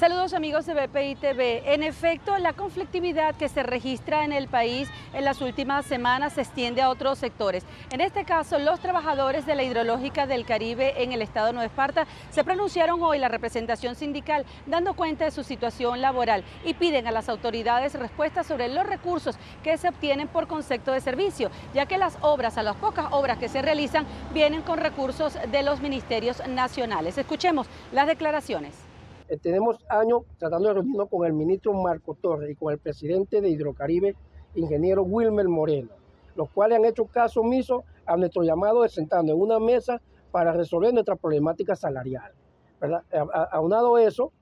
Saludos 0.00 0.32
amigos 0.32 0.64
de 0.64 0.72
BPI 0.72 1.16
TV. 1.16 1.74
En 1.74 1.82
efecto, 1.82 2.38
la 2.38 2.54
conflictividad 2.54 3.34
que 3.34 3.50
se 3.50 3.62
registra 3.62 4.24
en 4.24 4.32
el 4.32 4.48
país 4.48 4.88
en 5.12 5.26
las 5.26 5.42
últimas 5.42 5.84
semanas 5.84 6.32
se 6.32 6.40
extiende 6.40 6.80
a 6.80 6.88
otros 6.88 7.18
sectores. 7.18 7.64
En 7.90 8.00
este 8.00 8.24
caso, 8.24 8.58
los 8.58 8.80
trabajadores 8.80 9.44
de 9.44 9.54
la 9.54 9.62
hidrológica 9.62 10.26
del 10.26 10.46
Caribe 10.46 11.02
en 11.02 11.12
el 11.12 11.20
estado 11.20 11.48
de 11.48 11.52
Nueva 11.52 11.66
Esparta 11.66 12.06
se 12.30 12.42
pronunciaron 12.44 13.02
hoy 13.02 13.18
la 13.18 13.28
representación 13.28 13.94
sindical 13.94 14.46
dando 14.64 14.94
cuenta 14.94 15.26
de 15.26 15.32
su 15.32 15.44
situación 15.44 16.00
laboral 16.00 16.44
y 16.64 16.72
piden 16.72 17.06
a 17.06 17.12
las 17.12 17.28
autoridades 17.28 17.92
respuestas 17.92 18.46
sobre 18.46 18.68
los 18.70 18.86
recursos 18.86 19.36
que 19.62 19.76
se 19.76 19.90
obtienen 19.90 20.28
por 20.28 20.46
concepto 20.46 20.92
de 20.92 21.02
servicio, 21.02 21.50
ya 21.74 21.84
que 21.84 21.98
las 21.98 22.16
obras, 22.22 22.56
a 22.56 22.62
las 22.62 22.76
pocas 22.76 23.08
obras 23.10 23.36
que 23.36 23.50
se 23.50 23.60
realizan, 23.60 24.06
vienen 24.32 24.62
con 24.62 24.78
recursos 24.78 25.36
de 25.52 25.62
los 25.62 25.82
ministerios 25.82 26.42
nacionales. 26.48 27.18
Escuchemos 27.18 27.66
las 27.92 28.06
declaraciones. 28.06 28.89
Eh, 29.30 29.38
tenemos 29.38 29.78
años 29.88 30.22
tratando 30.38 30.68
de 30.68 30.74
reunirnos 30.74 31.08
con 31.08 31.24
el 31.24 31.32
ministro 31.32 31.72
Marco 31.72 32.16
Torres 32.20 32.50
y 32.50 32.56
con 32.56 32.72
el 32.72 32.78
presidente 32.78 33.40
de 33.40 33.48
Hidrocaribe, 33.48 34.16
ingeniero 34.56 35.04
Wilmer 35.04 35.48
Moreno, 35.48 35.90
los 36.34 36.50
cuales 36.50 36.78
han 36.78 36.84
hecho 36.84 37.04
caso 37.06 37.40
omiso 37.40 37.84
a 38.06 38.16
nuestro 38.16 38.42
llamado 38.42 38.82
de 38.82 38.88
sentarnos 38.88 39.36
en 39.36 39.40
una 39.40 39.60
mesa 39.60 40.02
para 40.32 40.52
resolver 40.52 40.92
nuestra 40.92 41.14
problemática 41.14 41.76
salarial. 41.76 42.32
Aunado 43.52 43.98
eso, 43.98 44.32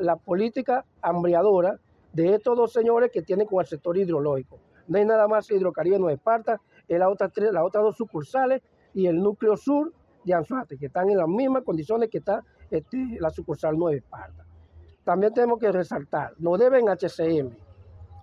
la 0.00 0.16
política 0.16 0.84
hambriadora 1.00 1.80
de 2.12 2.34
estos 2.34 2.58
dos 2.58 2.74
señores 2.74 3.10
que 3.10 3.22
tienen 3.22 3.46
con 3.46 3.60
el 3.60 3.66
sector 3.66 3.96
hidrológico. 3.96 4.58
No 4.86 4.98
hay 4.98 5.06
nada 5.06 5.26
más 5.28 5.50
Hidrocaribe 5.50 5.98
Nueva 5.98 6.12
Esparta, 6.12 6.60
es 6.86 6.98
la 6.98 7.08
otra, 7.08 7.30
las 7.34 7.64
otras 7.64 7.84
dos 7.84 7.96
sucursales 7.96 8.60
y 8.92 9.06
el 9.06 9.16
núcleo 9.22 9.56
sur 9.56 9.94
de 10.24 10.34
Anzuate, 10.34 10.76
que 10.76 10.86
están 10.86 11.08
en 11.08 11.16
las 11.16 11.28
mismas 11.28 11.62
condiciones 11.62 12.10
que 12.10 12.18
está 12.18 12.44
este, 12.70 13.18
la 13.20 13.30
sucursal 13.30 13.76
Nueva 13.76 13.96
Esparta. 13.96 14.44
También 15.04 15.32
tenemos 15.32 15.58
que 15.58 15.70
resaltar, 15.70 16.32
no 16.38 16.56
deben 16.56 16.88
HCM, 16.88 17.50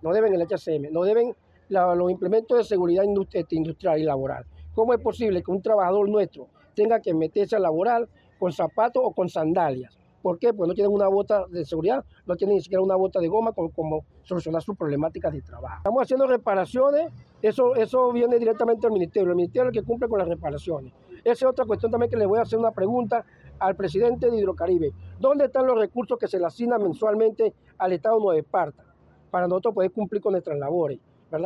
no 0.01 0.11
deben 0.11 0.33
el 0.33 0.41
HCM, 0.41 0.91
no 0.91 1.03
deben 1.03 1.33
los 1.69 2.11
implementos 2.11 2.57
de 2.57 2.63
seguridad 2.63 3.05
este, 3.31 3.55
industrial 3.55 3.99
y 3.99 4.03
laboral. 4.03 4.45
¿Cómo 4.75 4.93
es 4.93 4.99
posible 4.99 5.41
que 5.41 5.51
un 5.51 5.61
trabajador 5.61 6.09
nuestro 6.09 6.47
tenga 6.75 6.99
que 6.99 7.13
meterse 7.13 7.55
a 7.55 7.59
laboral 7.59 8.09
con 8.39 8.51
zapatos 8.51 9.01
o 9.05 9.11
con 9.11 9.29
sandalias? 9.29 9.97
¿Por 10.21 10.39
qué? 10.39 10.53
Pues 10.53 10.69
no 10.69 10.73
tienen 10.73 10.93
una 10.93 11.09
bota 11.09 11.45
de 11.47 11.65
seguridad, 11.65 12.03
no 12.25 12.35
tienen 12.37 12.55
ni 12.55 12.61
siquiera 12.61 12.81
una 12.81 12.95
bota 12.95 13.19
de 13.19 13.27
goma 13.27 13.51
como, 13.51 14.05
solucionar 14.23 14.61
sus 14.61 14.77
problemáticas 14.77 15.33
de 15.33 15.41
trabajo. 15.41 15.77
Estamos 15.77 16.01
haciendo 16.01 16.27
reparaciones, 16.27 17.11
eso, 17.41 17.75
eso 17.75 18.11
viene 18.13 18.39
directamente 18.39 18.87
al 18.87 18.93
ministerio, 18.93 19.29
el 19.29 19.35
ministerio 19.35 19.69
es 19.69 19.75
el 19.75 19.81
que 19.81 19.85
cumple 19.85 20.07
con 20.07 20.19
las 20.19 20.27
reparaciones. 20.27 20.93
Esa 21.25 21.31
es 21.31 21.43
otra 21.43 21.65
cuestión 21.65 21.91
también 21.91 22.09
que 22.09 22.15
le 22.15 22.25
voy 22.25 22.39
a 22.39 22.43
hacer 22.43 22.57
una 22.57 22.71
pregunta 22.71 23.25
al 23.59 23.75
presidente 23.75 24.29
de 24.29 24.37
Hidrocaribe. 24.37 24.91
¿Dónde 25.19 25.45
están 25.45 25.67
los 25.67 25.77
recursos 25.77 26.17
que 26.17 26.27
se 26.27 26.39
le 26.39 26.45
asignan 26.45 26.81
mensualmente 26.81 27.53
al 27.77 27.93
Estado 27.93 28.17
de 28.17 28.23
Nueva 28.23 28.39
Esparta 28.39 28.83
para 29.31 29.47
nosotros 29.47 29.75
poder 29.75 29.91
cumplir 29.91 30.21
con 30.21 30.33
nuestras 30.33 30.57
labores? 30.57 30.99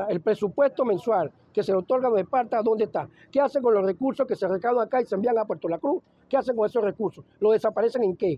El 0.10 0.20
presupuesto 0.20 0.84
mensual 0.84 1.32
que 1.54 1.64
se 1.64 1.74
otorga 1.74 2.08
a 2.08 2.10
Nueva 2.10 2.22
Esparta, 2.22 2.62
¿dónde 2.62 2.84
está? 2.84 3.08
¿Qué 3.32 3.40
hacen 3.40 3.64
con 3.64 3.74
los 3.74 3.86
recursos 3.86 4.28
que 4.28 4.36
se 4.36 4.46
recaudan 4.46 4.86
acá 4.86 5.02
y 5.02 5.06
se 5.06 5.16
envían 5.16 5.38
a 5.38 5.46
Puerto 5.46 5.70
La 5.70 5.78
Cruz? 5.78 6.04
¿Qué 6.28 6.36
hacen 6.36 6.58
con 6.58 6.66
esos 6.66 6.84
recursos? 6.84 7.24
¿Lo 7.40 7.52
desaparecen 7.52 8.04
en 8.04 8.18
qué? 8.18 8.38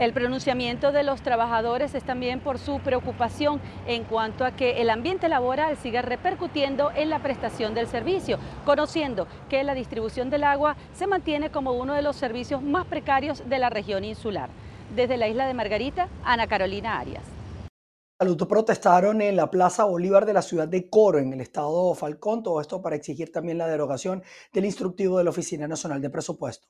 El 0.00 0.12
pronunciamiento 0.12 0.90
de 0.90 1.04
los 1.04 1.22
trabajadores 1.22 1.94
es 1.94 2.02
también 2.02 2.40
por 2.40 2.58
su 2.58 2.80
preocupación 2.80 3.60
en 3.86 4.02
cuanto 4.02 4.44
a 4.44 4.50
que 4.50 4.82
el 4.82 4.90
ambiente 4.90 5.28
laboral 5.28 5.76
siga 5.76 6.02
repercutiendo 6.02 6.90
en 6.96 7.08
la 7.08 7.20
prestación 7.20 7.72
del 7.72 7.86
servicio, 7.86 8.38
conociendo 8.64 9.28
que 9.48 9.62
la 9.62 9.74
distribución 9.74 10.28
del 10.28 10.42
agua 10.42 10.74
se 10.92 11.06
mantiene 11.06 11.50
como 11.50 11.72
uno 11.74 11.94
de 11.94 12.02
los 12.02 12.16
servicios 12.16 12.62
más 12.62 12.86
precarios 12.86 13.48
de 13.48 13.58
la 13.58 13.70
región 13.70 14.02
insular. 14.02 14.50
Desde 14.96 15.18
la 15.18 15.28
isla 15.28 15.46
de 15.46 15.54
Margarita, 15.54 16.08
Ana 16.24 16.48
Carolina 16.48 16.98
Arias. 16.98 17.39
Protestaron 18.20 19.22
en 19.22 19.34
la 19.34 19.50
Plaza 19.50 19.84
Bolívar 19.84 20.26
de 20.26 20.34
la 20.34 20.42
ciudad 20.42 20.68
de 20.68 20.90
Coro, 20.90 21.18
en 21.18 21.32
el 21.32 21.40
estado 21.40 21.94
Falcón, 21.94 22.42
todo 22.42 22.60
esto 22.60 22.82
para 22.82 22.94
exigir 22.94 23.32
también 23.32 23.56
la 23.56 23.66
derogación 23.66 24.22
del 24.52 24.66
instructivo 24.66 25.16
de 25.16 25.24
la 25.24 25.30
Oficina 25.30 25.66
Nacional 25.66 26.02
de 26.02 26.10
Presupuesto. 26.10 26.68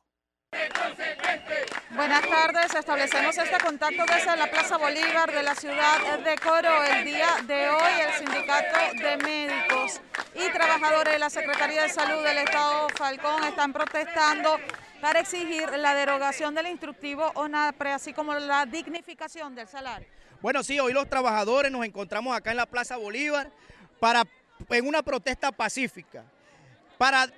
Buenas 1.96 2.22
tardes, 2.28 2.72
establecemos 2.72 3.36
este 3.36 3.58
contacto 3.58 4.04
desde 4.06 4.36
la 4.36 4.48
Plaza 4.48 4.78
Bolívar 4.78 5.32
de 5.32 5.42
la 5.42 5.56
ciudad 5.56 6.20
de 6.20 6.38
Coro. 6.38 6.84
El 6.84 7.04
día 7.04 7.26
de 7.44 7.68
hoy 7.68 8.00
el 8.06 8.12
Sindicato 8.12 8.78
de 9.02 9.16
Médicos 9.16 10.00
y 10.36 10.52
Trabajadores 10.52 11.14
de 11.14 11.18
la 11.18 11.30
Secretaría 11.30 11.82
de 11.82 11.88
Salud 11.88 12.22
del 12.22 12.38
Estado 12.38 12.86
Falcón 12.94 13.42
están 13.42 13.72
protestando 13.72 14.56
para 15.00 15.18
exigir 15.18 15.68
la 15.78 15.96
derogación 15.96 16.54
del 16.54 16.68
instructivo 16.68 17.32
ONAPRE, 17.34 17.90
así 17.90 18.12
como 18.12 18.34
la 18.34 18.66
dignificación 18.66 19.56
del 19.56 19.66
salario. 19.66 20.06
Bueno, 20.42 20.62
sí, 20.62 20.80
hoy 20.80 20.94
los 20.94 21.08
trabajadores 21.08 21.70
nos 21.70 21.84
encontramos 21.84 22.34
acá 22.34 22.50
en 22.50 22.56
la 22.56 22.64
Plaza 22.64 22.96
Bolívar 22.96 23.50
para, 23.98 24.24
en 24.70 24.86
una 24.86 25.02
protesta 25.02 25.52
pacífica 25.52 26.24
para 26.96 27.30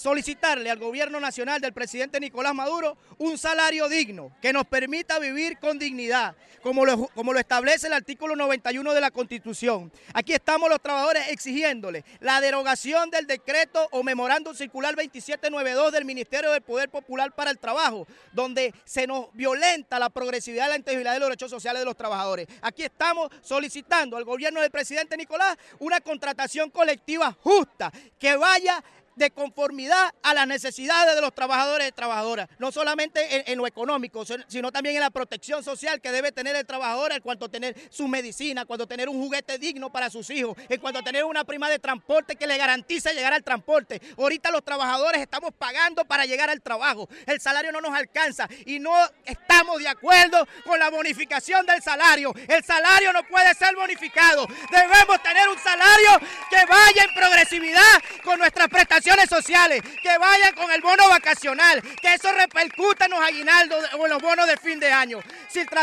solicitarle 0.00 0.70
al 0.70 0.78
gobierno 0.78 1.20
nacional 1.20 1.60
del 1.60 1.72
presidente 1.72 2.18
Nicolás 2.18 2.54
Maduro 2.54 2.96
un 3.18 3.36
salario 3.36 3.88
digno 3.88 4.32
que 4.40 4.52
nos 4.52 4.64
permita 4.64 5.18
vivir 5.18 5.58
con 5.58 5.78
dignidad, 5.78 6.34
como 6.62 6.86
lo, 6.86 7.06
como 7.08 7.32
lo 7.32 7.38
establece 7.38 7.86
el 7.86 7.92
artículo 7.92 8.34
91 8.34 8.94
de 8.94 9.00
la 9.00 9.10
Constitución. 9.10 9.92
Aquí 10.14 10.32
estamos 10.32 10.70
los 10.70 10.80
trabajadores 10.80 11.28
exigiéndole 11.28 12.04
la 12.20 12.40
derogación 12.40 13.10
del 13.10 13.26
decreto 13.26 13.86
o 13.92 14.02
memorándum 14.02 14.54
circular 14.54 14.96
2792 14.96 15.92
del 15.92 16.06
Ministerio 16.06 16.50
del 16.50 16.62
Poder 16.62 16.88
Popular 16.88 17.32
para 17.32 17.50
el 17.50 17.58
Trabajo, 17.58 18.06
donde 18.32 18.74
se 18.84 19.06
nos 19.06 19.26
violenta 19.34 19.98
la 19.98 20.08
progresividad 20.08 20.66
y 20.66 20.70
la 20.70 20.76
integridad 20.76 21.12
de 21.12 21.20
los 21.20 21.28
derechos 21.28 21.50
sociales 21.50 21.80
de 21.80 21.86
los 21.86 21.96
trabajadores. 21.96 22.46
Aquí 22.62 22.84
estamos 22.84 23.28
solicitando 23.42 24.16
al 24.16 24.24
gobierno 24.24 24.62
del 24.62 24.70
presidente 24.70 25.16
Nicolás 25.16 25.58
una 25.78 26.00
contratación 26.00 26.70
colectiva 26.70 27.36
justa 27.42 27.92
que 28.18 28.36
vaya 28.36 28.82
de 29.16 29.30
conformidad 29.30 30.14
a 30.22 30.34
las 30.34 30.46
necesidades 30.46 31.14
de 31.14 31.20
los 31.20 31.34
trabajadores 31.34 31.88
y 31.88 31.92
trabajadoras, 31.92 32.48
no 32.58 32.72
solamente 32.72 33.50
en, 33.50 33.58
lo 33.58 33.66
económico, 33.66 34.24
sino 34.48 34.72
también 34.72 34.96
en 34.96 35.02
la 35.02 35.10
protección 35.10 35.62
social 35.62 36.00
que 36.00 36.12
debe 36.12 36.32
tener 36.32 36.56
el 36.56 36.66
trabajador 36.66 37.12
en 37.12 37.20
cuanto 37.20 37.46
a 37.46 37.48
tener 37.48 37.76
su 37.90 38.08
medicina, 38.08 38.64
cuando 38.64 38.86
tener 38.86 39.08
un 39.08 39.20
juguete 39.20 39.58
digno 39.58 39.90
para 39.90 40.10
sus 40.10 40.30
hijos, 40.30 40.56
en 40.68 40.80
cuanto 40.80 41.00
a 41.00 41.02
tener 41.02 41.24
una 41.24 41.44
prima 41.44 41.68
de 41.68 41.78
transporte 41.78 42.36
que 42.36 42.46
le 42.46 42.56
garantice 42.56 43.12
llegar 43.12 43.32
al 43.32 43.42
transporte. 43.42 44.00
Ahorita 44.16 44.50
los 44.50 44.64
trabajadores 44.64 45.20
estamos 45.20 45.52
pagando 45.52 46.04
para 46.04 46.24
llegar 46.24 46.48
al 46.48 46.62
trabajo, 46.62 47.08
el 47.26 47.40
salario 47.40 47.72
no 47.72 47.80
nos 47.80 47.94
alcanza 47.94 48.48
y 48.64 48.78
no 48.78 48.94
estamos 49.24 49.78
de 49.80 49.88
acuerdo 49.88 50.46
con 50.64 50.78
la 50.78 50.90
bonificación 50.90 51.66
del 51.66 51.82
salario. 51.82 52.32
El 52.48 52.64
salario 52.64 53.12
no 53.12 53.22
puede 53.24 53.54
ser 53.54 53.74
bonificado, 53.74 54.46
debemos 54.70 55.22
tener 55.22 55.48
un 55.48 55.58
salario 55.58 56.26
que 56.48 56.64
vaya 56.66 57.04
en 57.04 57.14
progresividad 57.14 58.02
con 58.24 58.38
nuestras 58.38 58.68
prestaciones 58.68 58.99
sociales, 59.28 59.82
que 60.02 60.18
vayan 60.18 60.54
con 60.54 60.70
el 60.70 60.80
bono 60.80 61.08
vacacional, 61.08 61.82
que 62.00 62.14
eso 62.14 62.32
repercuta 62.32 63.06
en 63.06 63.12
los 63.12 63.20
aguinaldos 63.20 63.84
o 63.98 64.06
en 64.06 64.10
los 64.10 64.22
bonos 64.22 64.46
de 64.46 64.56
fin 64.56 64.78
de 64.80 64.90
año. 64.90 65.20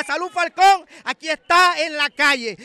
Salud 0.05 0.29
Falcón 0.31 0.85
aquí 1.03 1.29
está 1.29 1.79
en 1.79 1.97
la 1.97 2.09
calle. 2.09 2.57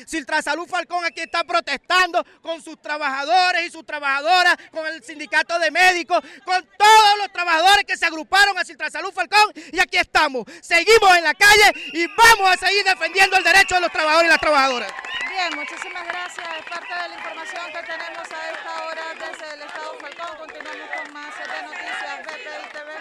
Salud 0.43 0.69
Falcón 0.69 1.05
aquí 1.05 1.21
está 1.21 1.45
protestando 1.45 2.25
con 2.41 2.63
sus 2.63 2.81
trabajadores 2.81 3.67
y 3.67 3.71
sus 3.71 3.85
trabajadoras, 3.85 4.57
con 4.71 4.87
el 4.87 5.03
sindicato 5.03 5.59
de 5.59 5.71
médicos, 5.71 6.21
con 6.45 6.67
todos 6.77 7.19
los 7.19 7.33
trabajadores 7.33 7.85
que 7.87 7.97
se 7.97 8.07
agruparon 8.07 8.57
a 8.59 8.65
Salud 8.91 9.13
Falcón 9.13 9.53
y 9.73 9.81
aquí 9.81 9.97
estamos. 9.97 10.45
Seguimos 10.61 11.17
en 11.17 11.25
la 11.25 11.35
calle 11.35 11.73
y 11.93 12.07
vamos 12.07 12.51
a 12.51 12.57
seguir 12.57 12.85
defendiendo 12.85 13.37
el 13.37 13.45
derecho 13.45 13.77
de 13.77 13.81
los 13.83 13.93
trabajadores 13.93 14.29
y 14.29 14.31
las 14.31 14.41
trabajadoras. 14.41 14.93
Bien, 15.33 15.49
muchísimas 15.57 16.05
gracias. 16.07 16.47
Es 16.59 16.65
parte 16.69 16.93
de 16.93 17.09
la 17.09 17.17
información 17.17 17.65
que 17.73 17.83
tenemos 17.89 18.27
a 18.29 18.41
esta 18.53 18.73
hora 18.85 19.05
desde 19.17 19.55
el 19.55 19.63
Estado 19.63 19.93
Falcón. 19.99 20.37
Continuamos 20.37 20.89
con 20.93 21.13
más 21.15 21.33
de 21.41 21.59
noticias 21.65 22.19
de 22.21 22.35
TV. 22.69 22.93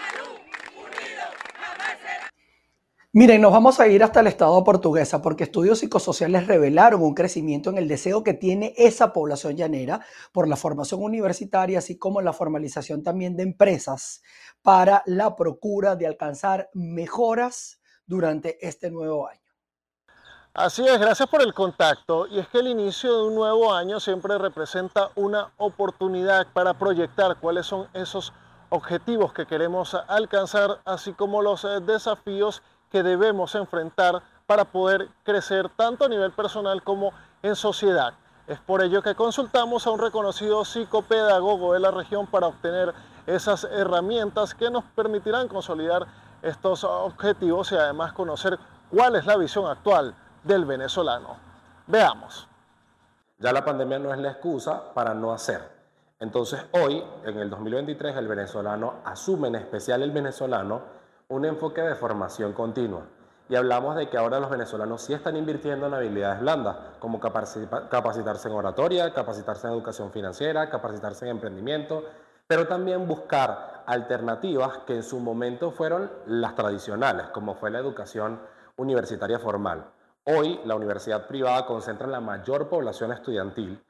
Miren, 3.12 3.42
nos 3.42 3.52
vamos 3.52 3.80
a 3.80 3.86
ir 3.86 4.02
hasta 4.02 4.20
el 4.20 4.28
estado 4.28 4.64
portuguesa 4.64 5.20
porque 5.20 5.44
estudios 5.44 5.80
psicosociales 5.80 6.46
revelaron 6.46 7.02
un 7.02 7.12
crecimiento 7.12 7.68
en 7.68 7.76
el 7.76 7.86
deseo 7.86 8.24
que 8.24 8.32
tiene 8.32 8.72
esa 8.78 9.12
población 9.12 9.54
llanera 9.54 10.00
por 10.32 10.48
la 10.48 10.56
formación 10.56 11.02
universitaria, 11.02 11.80
así 11.80 11.98
como 11.98 12.22
la 12.22 12.32
formalización 12.32 13.02
también 13.02 13.36
de 13.36 13.42
empresas 13.42 14.22
para 14.62 15.02
la 15.04 15.36
procura 15.36 15.96
de 15.96 16.06
alcanzar 16.06 16.70
mejoras 16.72 17.82
durante 18.06 18.66
este 18.66 18.90
nuevo 18.90 19.28
año. 19.28 19.41
Así 20.54 20.86
es, 20.86 21.00
gracias 21.00 21.30
por 21.30 21.40
el 21.40 21.54
contacto. 21.54 22.26
Y 22.26 22.38
es 22.38 22.46
que 22.48 22.58
el 22.58 22.66
inicio 22.66 23.16
de 23.16 23.22
un 23.28 23.34
nuevo 23.34 23.72
año 23.72 23.98
siempre 24.00 24.36
representa 24.36 25.08
una 25.14 25.50
oportunidad 25.56 26.46
para 26.52 26.74
proyectar 26.74 27.36
cuáles 27.36 27.64
son 27.64 27.88
esos 27.94 28.34
objetivos 28.68 29.32
que 29.32 29.46
queremos 29.46 29.94
alcanzar, 30.08 30.78
así 30.84 31.14
como 31.14 31.40
los 31.40 31.64
eh, 31.64 31.80
desafíos 31.80 32.62
que 32.90 33.02
debemos 33.02 33.54
enfrentar 33.54 34.22
para 34.46 34.66
poder 34.66 35.08
crecer 35.22 35.70
tanto 35.70 36.04
a 36.04 36.10
nivel 36.10 36.32
personal 36.32 36.82
como 36.82 37.14
en 37.42 37.56
sociedad. 37.56 38.12
Es 38.46 38.60
por 38.60 38.82
ello 38.82 39.00
que 39.00 39.14
consultamos 39.14 39.86
a 39.86 39.90
un 39.90 40.00
reconocido 40.00 40.66
psicopedagogo 40.66 41.72
de 41.72 41.80
la 41.80 41.90
región 41.90 42.26
para 42.26 42.48
obtener 42.48 42.92
esas 43.26 43.64
herramientas 43.64 44.54
que 44.54 44.70
nos 44.70 44.84
permitirán 44.84 45.48
consolidar 45.48 46.06
estos 46.42 46.84
objetivos 46.84 47.72
y 47.72 47.76
además 47.76 48.12
conocer 48.12 48.58
cuál 48.90 49.16
es 49.16 49.24
la 49.24 49.38
visión 49.38 49.66
actual 49.66 50.14
del 50.44 50.64
venezolano. 50.64 51.36
Veamos. 51.86 52.48
Ya 53.38 53.52
la 53.52 53.64
pandemia 53.64 53.98
no 53.98 54.12
es 54.12 54.18
la 54.20 54.30
excusa 54.30 54.92
para 54.94 55.14
no 55.14 55.32
hacer. 55.32 55.60
Entonces 56.20 56.64
hoy, 56.72 57.02
en 57.24 57.38
el 57.38 57.50
2023, 57.50 58.16
el 58.16 58.28
venezolano 58.28 59.00
asume, 59.04 59.48
en 59.48 59.56
especial 59.56 60.02
el 60.02 60.12
venezolano, 60.12 60.82
un 61.28 61.44
enfoque 61.44 61.80
de 61.80 61.96
formación 61.96 62.52
continua 62.52 63.02
y 63.52 63.54
hablamos 63.54 63.96
de 63.96 64.08
que 64.08 64.16
ahora 64.16 64.40
los 64.40 64.48
venezolanos 64.48 65.02
sí 65.02 65.12
están 65.12 65.36
invirtiendo 65.36 65.86
en 65.86 65.92
habilidades 65.92 66.40
blandas, 66.40 66.76
como 66.98 67.20
capacitarse 67.20 68.48
en 68.48 68.54
oratoria, 68.54 69.12
capacitarse 69.12 69.66
en 69.66 69.74
educación 69.74 70.10
financiera, 70.10 70.70
capacitarse 70.70 71.26
en 71.26 71.32
emprendimiento, 71.32 72.02
pero 72.46 72.66
también 72.66 73.06
buscar 73.06 73.82
alternativas 73.84 74.78
que 74.86 74.94
en 74.94 75.02
su 75.02 75.18
momento 75.18 75.70
fueron 75.70 76.10
las 76.26 76.54
tradicionales, 76.54 77.26
como 77.28 77.54
fue 77.54 77.70
la 77.70 77.78
educación 77.78 78.40
universitaria 78.76 79.38
formal. 79.38 79.84
Hoy 80.24 80.60
la 80.64 80.76
universidad 80.76 81.26
privada 81.26 81.66
concentra 81.66 82.06
la 82.06 82.20
mayor 82.20 82.68
población 82.68 83.10
estudiantil 83.10 83.82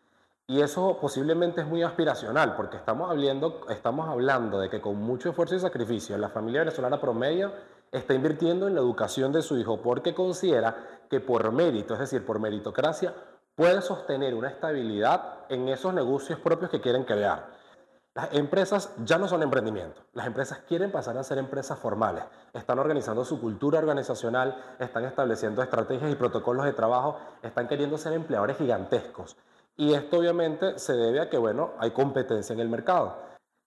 y 0.47 0.62
eso 0.62 0.97
posiblemente 0.99 1.61
es 1.61 1.67
muy 1.67 1.83
aspiracional, 1.83 2.57
porque 2.57 2.79
estamos 2.79 3.11
hablando, 3.11 3.61
estamos 3.69 4.09
hablando 4.09 4.59
de 4.59 4.71
que 4.71 4.81
con 4.81 4.97
mucho 4.97 5.29
esfuerzo 5.29 5.57
y 5.57 5.61
sacrificio 5.61 6.17
la 6.17 6.31
familia 6.31 6.61
venezolana 6.61 6.99
promedio 6.99 7.53
está 7.91 8.15
invirtiendo 8.15 8.67
en 8.67 8.75
la 8.75 8.81
educación 8.81 9.31
de 9.31 9.43
su 9.43 9.59
hijo 9.59 9.83
porque 9.83 10.15
considera 10.15 11.03
que 11.11 11.21
por 11.21 11.53
mérito, 11.53 11.93
es 11.93 12.01
decir, 12.01 12.25
por 12.25 12.39
meritocracia, 12.39 13.15
puede 13.55 13.83
sostener 13.83 14.35
una 14.35 14.49
estabilidad 14.49 15.41
en 15.51 15.69
esos 15.69 15.93
negocios 15.93 16.41
propios 16.41 16.71
que 16.71 16.81
quieren 16.81 17.05
crear. 17.05 17.62
Las 18.14 18.35
empresas 18.35 18.92
ya 19.04 19.16
no 19.16 19.26
son 19.26 19.42
emprendimientos, 19.42 20.04
las 20.12 20.26
empresas 20.26 20.59
quieren 20.69 20.92
pasar 20.92 21.16
a 21.16 21.25
ser 21.25 21.38
empresas 21.38 21.78
formales, 21.78 22.25
están 22.52 22.78
organizando 22.78 23.25
su 23.25 23.40
cultura 23.40 23.78
organizacional, 23.78 24.54
están 24.78 25.07
estableciendo 25.07 25.62
estrategias 25.62 26.12
y 26.12 26.16
protocolos 26.16 26.66
de 26.66 26.75
trabajo, 26.75 27.16
están 27.42 27.69
queriendo 27.69 27.97
ser 27.97 28.12
empleadores 28.12 28.59
gigantescos. 28.59 29.38
Y 29.76 29.95
esto 29.95 30.19
obviamente 30.19 30.78
se 30.78 30.92
debe 30.92 31.21
a 31.23 31.31
que, 31.31 31.38
bueno, 31.38 31.71
hay 31.78 31.92
competencia 31.92 32.52
en 32.52 32.61
el 32.61 32.69
mercado. 32.69 33.16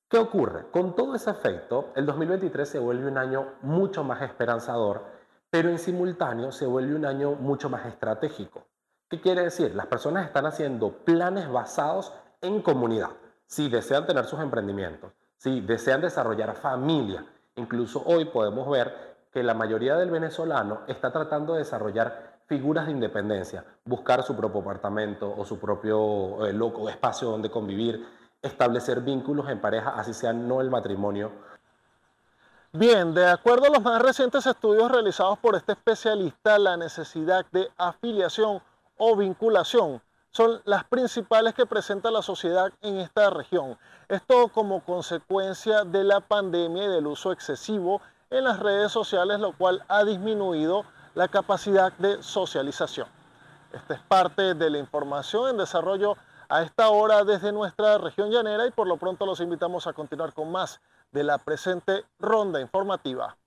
¿Qué 0.07 0.19
ocurre? 0.19 0.69
Con 0.69 0.95
todo 0.95 1.15
ese 1.15 1.31
efecto, 1.31 1.89
el 1.95 2.05
2023 2.05 2.69
se 2.69 2.77
vuelve 2.77 3.07
un 3.07 3.17
año 3.17 3.53
mucho 3.63 4.03
más 4.03 4.21
esperanzador, 4.21 5.05
pero 5.49 5.69
en 5.69 5.79
simultáneo 5.79 6.51
se 6.51 6.67
vuelve 6.67 6.93
un 6.93 7.07
año 7.07 7.31
mucho 7.31 7.67
más 7.67 7.87
estratégico. 7.87 8.67
¿Qué 9.09 9.19
quiere 9.19 9.41
decir? 9.41 9.73
Las 9.73 9.87
personas 9.87 10.27
están 10.27 10.45
haciendo 10.45 10.91
planes 11.03 11.51
basados 11.51 12.13
en 12.41 12.61
comunidad. 12.61 13.09
Si 13.47 13.69
desean 13.69 14.05
tener 14.05 14.25
sus 14.25 14.39
emprendimientos, 14.39 15.11
si 15.37 15.61
desean 15.61 16.01
desarrollar 16.01 16.55
familia, 16.55 17.25
incluso 17.55 18.03
hoy 18.05 18.25
podemos 18.25 18.69
ver 18.69 19.15
que 19.31 19.43
la 19.43 19.53
mayoría 19.53 19.95
del 19.95 20.09
venezolano 20.09 20.81
está 20.87 21.11
tratando 21.11 21.53
de 21.53 21.59
desarrollar 21.59 22.39
figuras 22.47 22.85
de 22.85 22.91
independencia, 22.91 23.65
buscar 23.85 24.23
su 24.23 24.35
propio 24.35 24.61
apartamento 24.61 25.33
o 25.35 25.45
su 25.45 25.59
propio 25.59 26.45
eh, 26.45 26.89
espacio 26.89 27.29
donde 27.29 27.49
convivir, 27.49 28.07
establecer 28.41 29.01
vínculos 29.01 29.49
en 29.49 29.59
pareja, 29.59 29.91
así 29.95 30.13
sea 30.13 30.33
no 30.33 30.61
el 30.61 30.69
matrimonio. 30.69 31.31
Bien, 32.71 33.13
de 33.13 33.27
acuerdo 33.27 33.67
a 33.67 33.69
los 33.69 33.81
más 33.81 34.01
recientes 34.01 34.45
estudios 34.45 34.91
realizados 34.91 35.39
por 35.39 35.55
este 35.55 35.71
especialista, 35.71 36.59
la 36.59 36.77
necesidad 36.77 37.45
de 37.51 37.69
afiliación 37.77 38.61
o 38.97 39.15
vinculación 39.15 40.01
son 40.35 40.61
las 40.65 40.83
principales 40.83 41.53
que 41.53 41.65
presenta 41.65 42.11
la 42.11 42.21
sociedad 42.21 42.69
en 42.81 42.97
esta 42.97 43.29
región. 43.29 43.77
Esto 44.09 44.49
como 44.49 44.83
consecuencia 44.83 45.85
de 45.85 46.03
la 46.03 46.19
pandemia 46.19 46.83
y 46.83 46.87
del 46.89 47.07
uso 47.07 47.31
excesivo 47.31 48.01
en 48.29 48.43
las 48.43 48.59
redes 48.59 48.91
sociales, 48.91 49.39
lo 49.39 49.53
cual 49.53 49.85
ha 49.87 50.03
disminuido 50.03 50.83
la 51.13 51.29
capacidad 51.29 51.93
de 51.93 52.21
socialización. 52.21 53.07
Esta 53.71 53.93
es 53.93 54.01
parte 54.01 54.55
de 54.55 54.69
la 54.69 54.77
información 54.77 55.51
en 55.51 55.57
desarrollo 55.57 56.17
a 56.49 56.63
esta 56.63 56.89
hora 56.89 57.23
desde 57.23 57.53
nuestra 57.53 57.97
región 57.97 58.29
llanera 58.29 58.67
y 58.67 58.71
por 58.71 58.87
lo 58.87 58.97
pronto 58.97 59.25
los 59.25 59.39
invitamos 59.39 59.87
a 59.87 59.93
continuar 59.93 60.33
con 60.33 60.51
más 60.51 60.81
de 61.13 61.23
la 61.23 61.37
presente 61.37 62.03
ronda 62.19 62.59
informativa. 62.59 63.37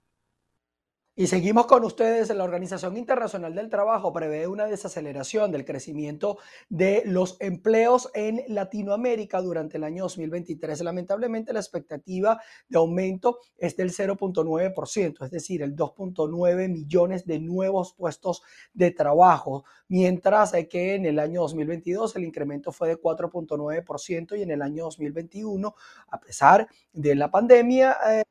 Y 1.21 1.27
seguimos 1.27 1.67
con 1.67 1.85
ustedes. 1.85 2.33
La 2.33 2.45
Organización 2.45 2.97
Internacional 2.97 3.53
del 3.53 3.69
Trabajo 3.69 4.13
prevé 4.13 4.47
una 4.47 4.67
desaceleración 4.67 5.51
del 5.51 5.65
crecimiento 5.65 6.39
de 6.69 7.03
los 7.07 7.37
empleos 7.41 8.09
en 8.15 8.45
Latinoamérica 8.47 9.43
durante 9.43 9.79
el 9.79 9.83
año 9.83 10.05
2023. 10.05 10.81
Lamentablemente 10.83 11.53
la 11.53 11.59
expectativa 11.59 12.41
de 12.69 12.79
aumento 12.79 13.41
es 13.57 13.77
del 13.77 13.91
0.9%, 13.91 15.25
es 15.25 15.31
decir, 15.33 15.63
el 15.63 15.75
2.9 15.75 16.69
millones 16.69 17.27
de 17.27 17.41
nuevos 17.41 17.95
puestos 17.95 18.43
de 18.73 18.93
trabajo, 18.93 19.65
mientras 19.89 20.53
que 20.71 20.95
en 20.95 21.05
el 21.05 21.19
año 21.19 21.41
2022 21.41 22.15
el 22.15 22.27
incremento 22.27 22.71
fue 22.71 22.91
de 22.91 23.01
4.9% 23.03 24.39
y 24.39 24.43
en 24.43 24.53
el 24.53 24.63
año 24.63 24.85
2021, 24.85 25.75
a 26.11 26.21
pesar 26.21 26.69
de 26.93 27.17
la 27.17 27.29
pandemia, 27.29 27.97
eh, 28.09 28.23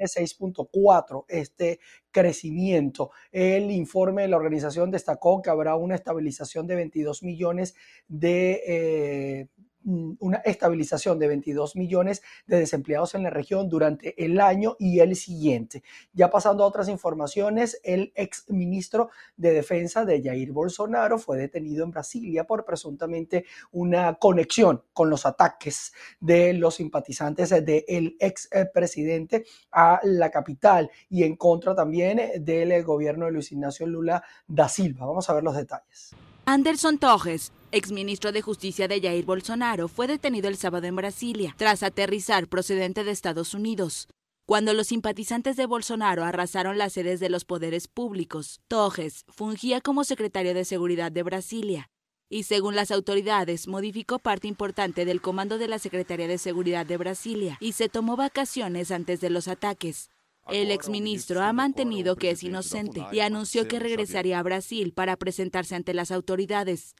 de 0.00 0.06
6.4 0.06 1.24
este 1.28 1.78
crecimiento. 2.10 3.10
El 3.30 3.70
informe 3.70 4.22
de 4.22 4.28
la 4.28 4.36
organización 4.36 4.90
destacó 4.90 5.42
que 5.42 5.50
habrá 5.50 5.76
una 5.76 5.94
estabilización 5.94 6.66
de 6.66 6.74
22 6.76 7.22
millones 7.22 7.74
de 8.08 8.62
eh, 8.66 9.48
una 9.84 10.38
estabilización 10.38 11.18
de 11.18 11.28
22 11.28 11.76
millones 11.76 12.22
de 12.46 12.58
desempleados 12.58 13.14
en 13.14 13.22
la 13.22 13.30
región 13.30 13.68
durante 13.68 14.22
el 14.22 14.40
año 14.40 14.76
y 14.78 15.00
el 15.00 15.16
siguiente. 15.16 15.82
Ya 16.12 16.30
pasando 16.30 16.64
a 16.64 16.66
otras 16.66 16.88
informaciones, 16.88 17.80
el 17.82 18.12
ex 18.14 18.44
ministro 18.48 19.10
de 19.36 19.52
Defensa 19.52 20.04
de 20.04 20.22
Jair 20.22 20.52
Bolsonaro 20.52 21.18
fue 21.18 21.38
detenido 21.38 21.84
en 21.84 21.90
Brasilia 21.90 22.44
por 22.44 22.64
presuntamente 22.64 23.44
una 23.72 24.14
conexión 24.14 24.82
con 24.92 25.10
los 25.10 25.26
ataques 25.26 25.92
de 26.20 26.52
los 26.52 26.76
simpatizantes 26.76 27.50
del 27.50 28.16
ex 28.18 28.48
presidente 28.72 29.44
a 29.72 30.00
la 30.04 30.30
capital 30.30 30.90
y 31.08 31.24
en 31.24 31.36
contra 31.36 31.74
también 31.74 32.44
del 32.44 32.82
gobierno 32.84 33.26
de 33.26 33.32
Luis 33.32 33.52
Ignacio 33.52 33.86
Lula 33.86 34.22
da 34.46 34.68
Silva. 34.68 35.06
Vamos 35.06 35.28
a 35.28 35.34
ver 35.34 35.44
los 35.44 35.56
detalles. 35.56 36.14
Anderson 36.46 36.98
Torres, 36.98 37.52
exministro 37.72 38.32
de 38.32 38.42
Justicia 38.42 38.88
de 38.88 39.00
Jair 39.00 39.24
Bolsonaro, 39.24 39.88
fue 39.88 40.06
detenido 40.06 40.48
el 40.48 40.56
sábado 40.56 40.86
en 40.86 40.96
Brasilia, 40.96 41.54
tras 41.56 41.82
aterrizar 41.82 42.48
procedente 42.48 43.04
de 43.04 43.10
Estados 43.10 43.54
Unidos. 43.54 44.08
Cuando 44.46 44.74
los 44.74 44.88
simpatizantes 44.88 45.56
de 45.56 45.66
Bolsonaro 45.66 46.24
arrasaron 46.24 46.76
las 46.76 46.94
sedes 46.94 47.20
de 47.20 47.30
los 47.30 47.44
poderes 47.44 47.86
públicos, 47.86 48.60
Torres 48.66 49.24
fungía 49.28 49.80
como 49.80 50.02
secretario 50.02 50.54
de 50.54 50.64
Seguridad 50.64 51.12
de 51.12 51.22
Brasilia 51.22 51.90
y, 52.28 52.44
según 52.44 52.76
las 52.76 52.90
autoridades, 52.90 53.68
modificó 53.68 54.18
parte 54.18 54.48
importante 54.48 55.04
del 55.04 55.20
comando 55.20 55.58
de 55.58 55.68
la 55.68 55.78
Secretaría 55.78 56.28
de 56.28 56.38
Seguridad 56.38 56.86
de 56.86 56.96
Brasilia 56.96 57.58
y 57.60 57.72
se 57.72 57.88
tomó 57.88 58.16
vacaciones 58.16 58.90
antes 58.90 59.20
de 59.20 59.30
los 59.30 59.48
ataques. 59.48 60.10
El 60.48 60.70
exministro 60.70 61.42
ha 61.42 61.52
mantenido 61.52 62.16
que 62.16 62.30
es 62.30 62.42
inocente 62.42 63.04
y 63.12 63.20
anunció 63.20 63.68
que 63.68 63.78
regresaría 63.78 64.38
a 64.38 64.42
Brasil 64.42 64.92
para 64.92 65.16
presentarse 65.16 65.76
ante 65.76 65.94
las 65.94 66.10
autoridades. 66.10 66.96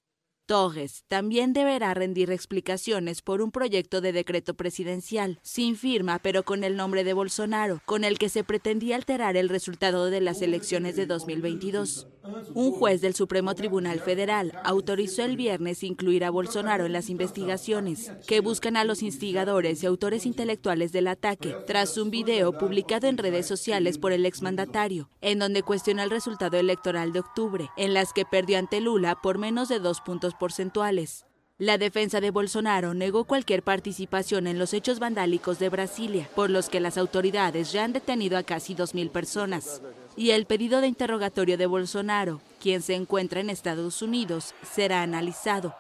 Torres 0.51 1.05
también 1.07 1.53
deberá 1.53 1.95
rendir 1.95 2.33
explicaciones 2.33 3.23
por 3.23 3.41
un 3.41 3.53
proyecto 3.53 4.01
de 4.01 4.13
decreto 4.13 4.55
presidencial, 4.55 5.39
sin 5.45 5.77
firma 5.77 6.19
pero 6.19 6.43
con 6.43 6.65
el 6.65 6.77
nombre 6.77 7.05
de 7.05 7.13
Bolsonaro, 7.13 7.81
con 7.85 8.03
el 8.03 8.19
que 8.19 8.29
se 8.29 8.43
pretendía 8.43 8.97
alterar 8.97 9.37
el 9.37 9.49
resultado 9.49 10.07
de 10.07 10.21
las 10.21 10.43
elecciones 10.43 10.97
de 10.97 11.07
2022. 11.07 12.09
Un 12.55 12.73
juez 12.73 13.01
del 13.01 13.15
Supremo 13.15 13.55
Tribunal 13.55 14.01
Federal 14.01 14.53
autorizó 14.65 15.23
el 15.25 15.37
viernes 15.37 15.85
incluir 15.85 16.25
a 16.25 16.31
Bolsonaro 16.31 16.85
en 16.85 16.93
las 16.93 17.11
investigaciones, 17.11 18.13
que 18.27 18.41
buscan 18.41 18.77
a 18.77 18.85
los 18.85 19.03
instigadores 19.05 19.83
y 19.83 19.87
autores 19.87 20.27
intelectuales 20.27 20.91
del 20.91 21.07
ataque, 21.07 21.55
tras 21.67 21.97
un 21.97 22.11
video 22.11 22.59
publicado 22.59 23.07
en 23.07 23.19
redes 23.19 23.47
sociales 23.47 23.99
por 23.99 24.13
el 24.13 24.27
exmandatario, 24.27 25.11
en 25.21 25.39
donde 25.39 25.63
cuestiona 25.63 26.03
el 26.03 26.11
resultado 26.11 26.59
electoral 26.59 27.13
de 27.13 27.21
octubre, 27.21 27.71
en 27.77 27.95
las 27.95 28.13
que 28.13 28.25
perdió 28.25 28.59
ante 28.59 28.81
Lula 28.81 29.21
por 29.23 29.39
menos 29.39 29.69
de 29.69 29.79
dos 29.79 30.01
puntos 30.01 30.35
porcentuales. 30.40 31.26
La 31.59 31.76
defensa 31.76 32.22
de 32.22 32.31
Bolsonaro 32.31 32.94
negó 32.94 33.24
cualquier 33.24 33.62
participación 33.62 34.46
en 34.46 34.59
los 34.59 34.72
hechos 34.72 34.98
vandálicos 34.98 35.59
de 35.59 35.68
Brasilia, 35.68 36.26
por 36.35 36.48
los 36.48 36.70
que 36.70 36.81
las 36.81 36.96
autoridades 36.96 37.70
ya 37.70 37.85
han 37.85 37.92
detenido 37.92 38.38
a 38.38 38.42
casi 38.42 38.74
2.000 38.74 39.11
personas. 39.11 39.83
Y 40.16 40.31
el 40.31 40.46
pedido 40.46 40.81
de 40.81 40.87
interrogatorio 40.87 41.59
de 41.59 41.66
Bolsonaro, 41.66 42.40
quien 42.61 42.81
se 42.81 42.94
encuentra 42.94 43.40
en 43.40 43.50
Estados 43.50 44.00
Unidos, 44.00 44.55
será 44.62 45.03
analizado. 45.03 45.74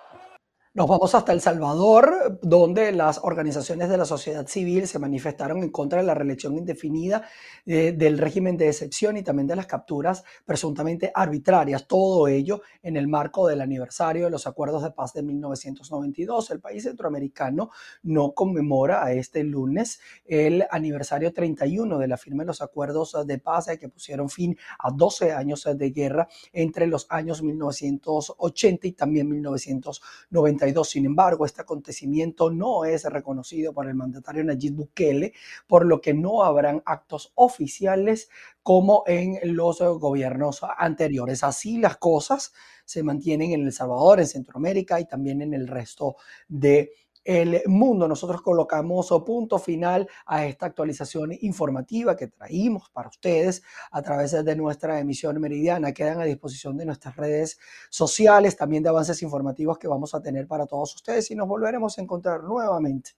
Nos 0.72 0.86
vamos 0.86 1.16
hasta 1.16 1.32
El 1.32 1.40
Salvador, 1.40 2.38
donde 2.42 2.92
las 2.92 3.18
organizaciones 3.24 3.88
de 3.88 3.96
la 3.96 4.04
sociedad 4.04 4.46
civil 4.46 4.86
se 4.86 5.00
manifestaron 5.00 5.64
en 5.64 5.70
contra 5.70 5.98
de 5.98 6.06
la 6.06 6.14
reelección 6.14 6.56
indefinida 6.56 7.24
eh, 7.66 7.90
del 7.90 8.18
régimen 8.18 8.56
de 8.56 8.68
excepción 8.68 9.16
y 9.16 9.24
también 9.24 9.48
de 9.48 9.56
las 9.56 9.66
capturas 9.66 10.22
presuntamente 10.44 11.10
arbitrarias. 11.12 11.88
Todo 11.88 12.28
ello 12.28 12.62
en 12.84 12.96
el 12.96 13.08
marco 13.08 13.48
del 13.48 13.62
aniversario 13.62 14.26
de 14.26 14.30
los 14.30 14.46
acuerdos 14.46 14.84
de 14.84 14.92
paz 14.92 15.12
de 15.12 15.24
1992. 15.24 16.52
El 16.52 16.60
país 16.60 16.84
centroamericano 16.84 17.70
no 18.04 18.30
conmemora 18.30 19.04
a 19.04 19.12
este 19.12 19.42
lunes 19.42 19.98
el 20.24 20.64
aniversario 20.70 21.32
31 21.32 21.98
de 21.98 22.06
la 22.06 22.16
firma 22.16 22.44
de 22.44 22.46
los 22.46 22.62
acuerdos 22.62 23.16
de 23.26 23.38
paz 23.38 23.66
que 23.80 23.88
pusieron 23.88 24.28
fin 24.28 24.56
a 24.78 24.92
12 24.92 25.32
años 25.32 25.68
de 25.74 25.90
guerra 25.90 26.28
entre 26.52 26.86
los 26.86 27.08
años 27.10 27.42
1980 27.42 28.86
y 28.86 28.92
también 28.92 29.28
1990. 29.28 30.59
Sin 30.84 31.06
embargo, 31.06 31.46
este 31.46 31.62
acontecimiento 31.62 32.50
no 32.50 32.84
es 32.84 33.04
reconocido 33.04 33.72
por 33.72 33.88
el 33.88 33.94
mandatario 33.94 34.44
Nayib 34.44 34.74
Bukele, 34.74 35.32
por 35.66 35.86
lo 35.86 36.00
que 36.00 36.12
no 36.12 36.42
habrán 36.42 36.82
actos 36.84 37.32
oficiales 37.34 38.28
como 38.62 39.04
en 39.06 39.38
los 39.54 39.80
gobiernos 39.80 40.60
anteriores. 40.76 41.42
Así 41.44 41.78
las 41.78 41.96
cosas 41.96 42.52
se 42.84 43.02
mantienen 43.02 43.52
en 43.52 43.62
El 43.62 43.72
Salvador, 43.72 44.20
en 44.20 44.26
Centroamérica 44.26 45.00
y 45.00 45.06
también 45.06 45.42
en 45.42 45.54
el 45.54 45.66
resto 45.66 46.16
de 46.48 46.92
el 47.24 47.62
mundo. 47.66 48.08
Nosotros 48.08 48.42
colocamos 48.42 49.08
punto 49.26 49.58
final 49.58 50.08
a 50.26 50.46
esta 50.46 50.66
actualización 50.66 51.32
informativa 51.40 52.16
que 52.16 52.28
traímos 52.28 52.90
para 52.90 53.08
ustedes 53.08 53.62
a 53.90 54.02
través 54.02 54.32
de 54.44 54.56
nuestra 54.56 54.98
emisión 54.98 55.40
meridiana. 55.40 55.92
Quedan 55.92 56.20
a 56.20 56.24
disposición 56.24 56.76
de 56.76 56.86
nuestras 56.86 57.16
redes 57.16 57.58
sociales, 57.90 58.56
también 58.56 58.82
de 58.82 58.88
avances 58.88 59.22
informativos 59.22 59.78
que 59.78 59.88
vamos 59.88 60.14
a 60.14 60.22
tener 60.22 60.46
para 60.46 60.66
todos 60.66 60.94
ustedes 60.94 61.30
y 61.30 61.34
nos 61.34 61.48
volveremos 61.48 61.98
a 61.98 62.02
encontrar 62.02 62.42
nuevamente 62.44 63.12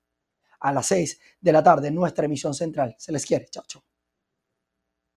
a 0.60 0.72
las 0.72 0.86
6 0.86 1.20
de 1.40 1.52
la 1.52 1.62
tarde 1.62 1.88
en 1.88 1.94
nuestra 1.94 2.24
emisión 2.24 2.54
central. 2.54 2.94
Se 2.98 3.12
les 3.12 3.26
quiere. 3.26 3.46
Chao, 3.50 3.64
chao. 3.66 3.91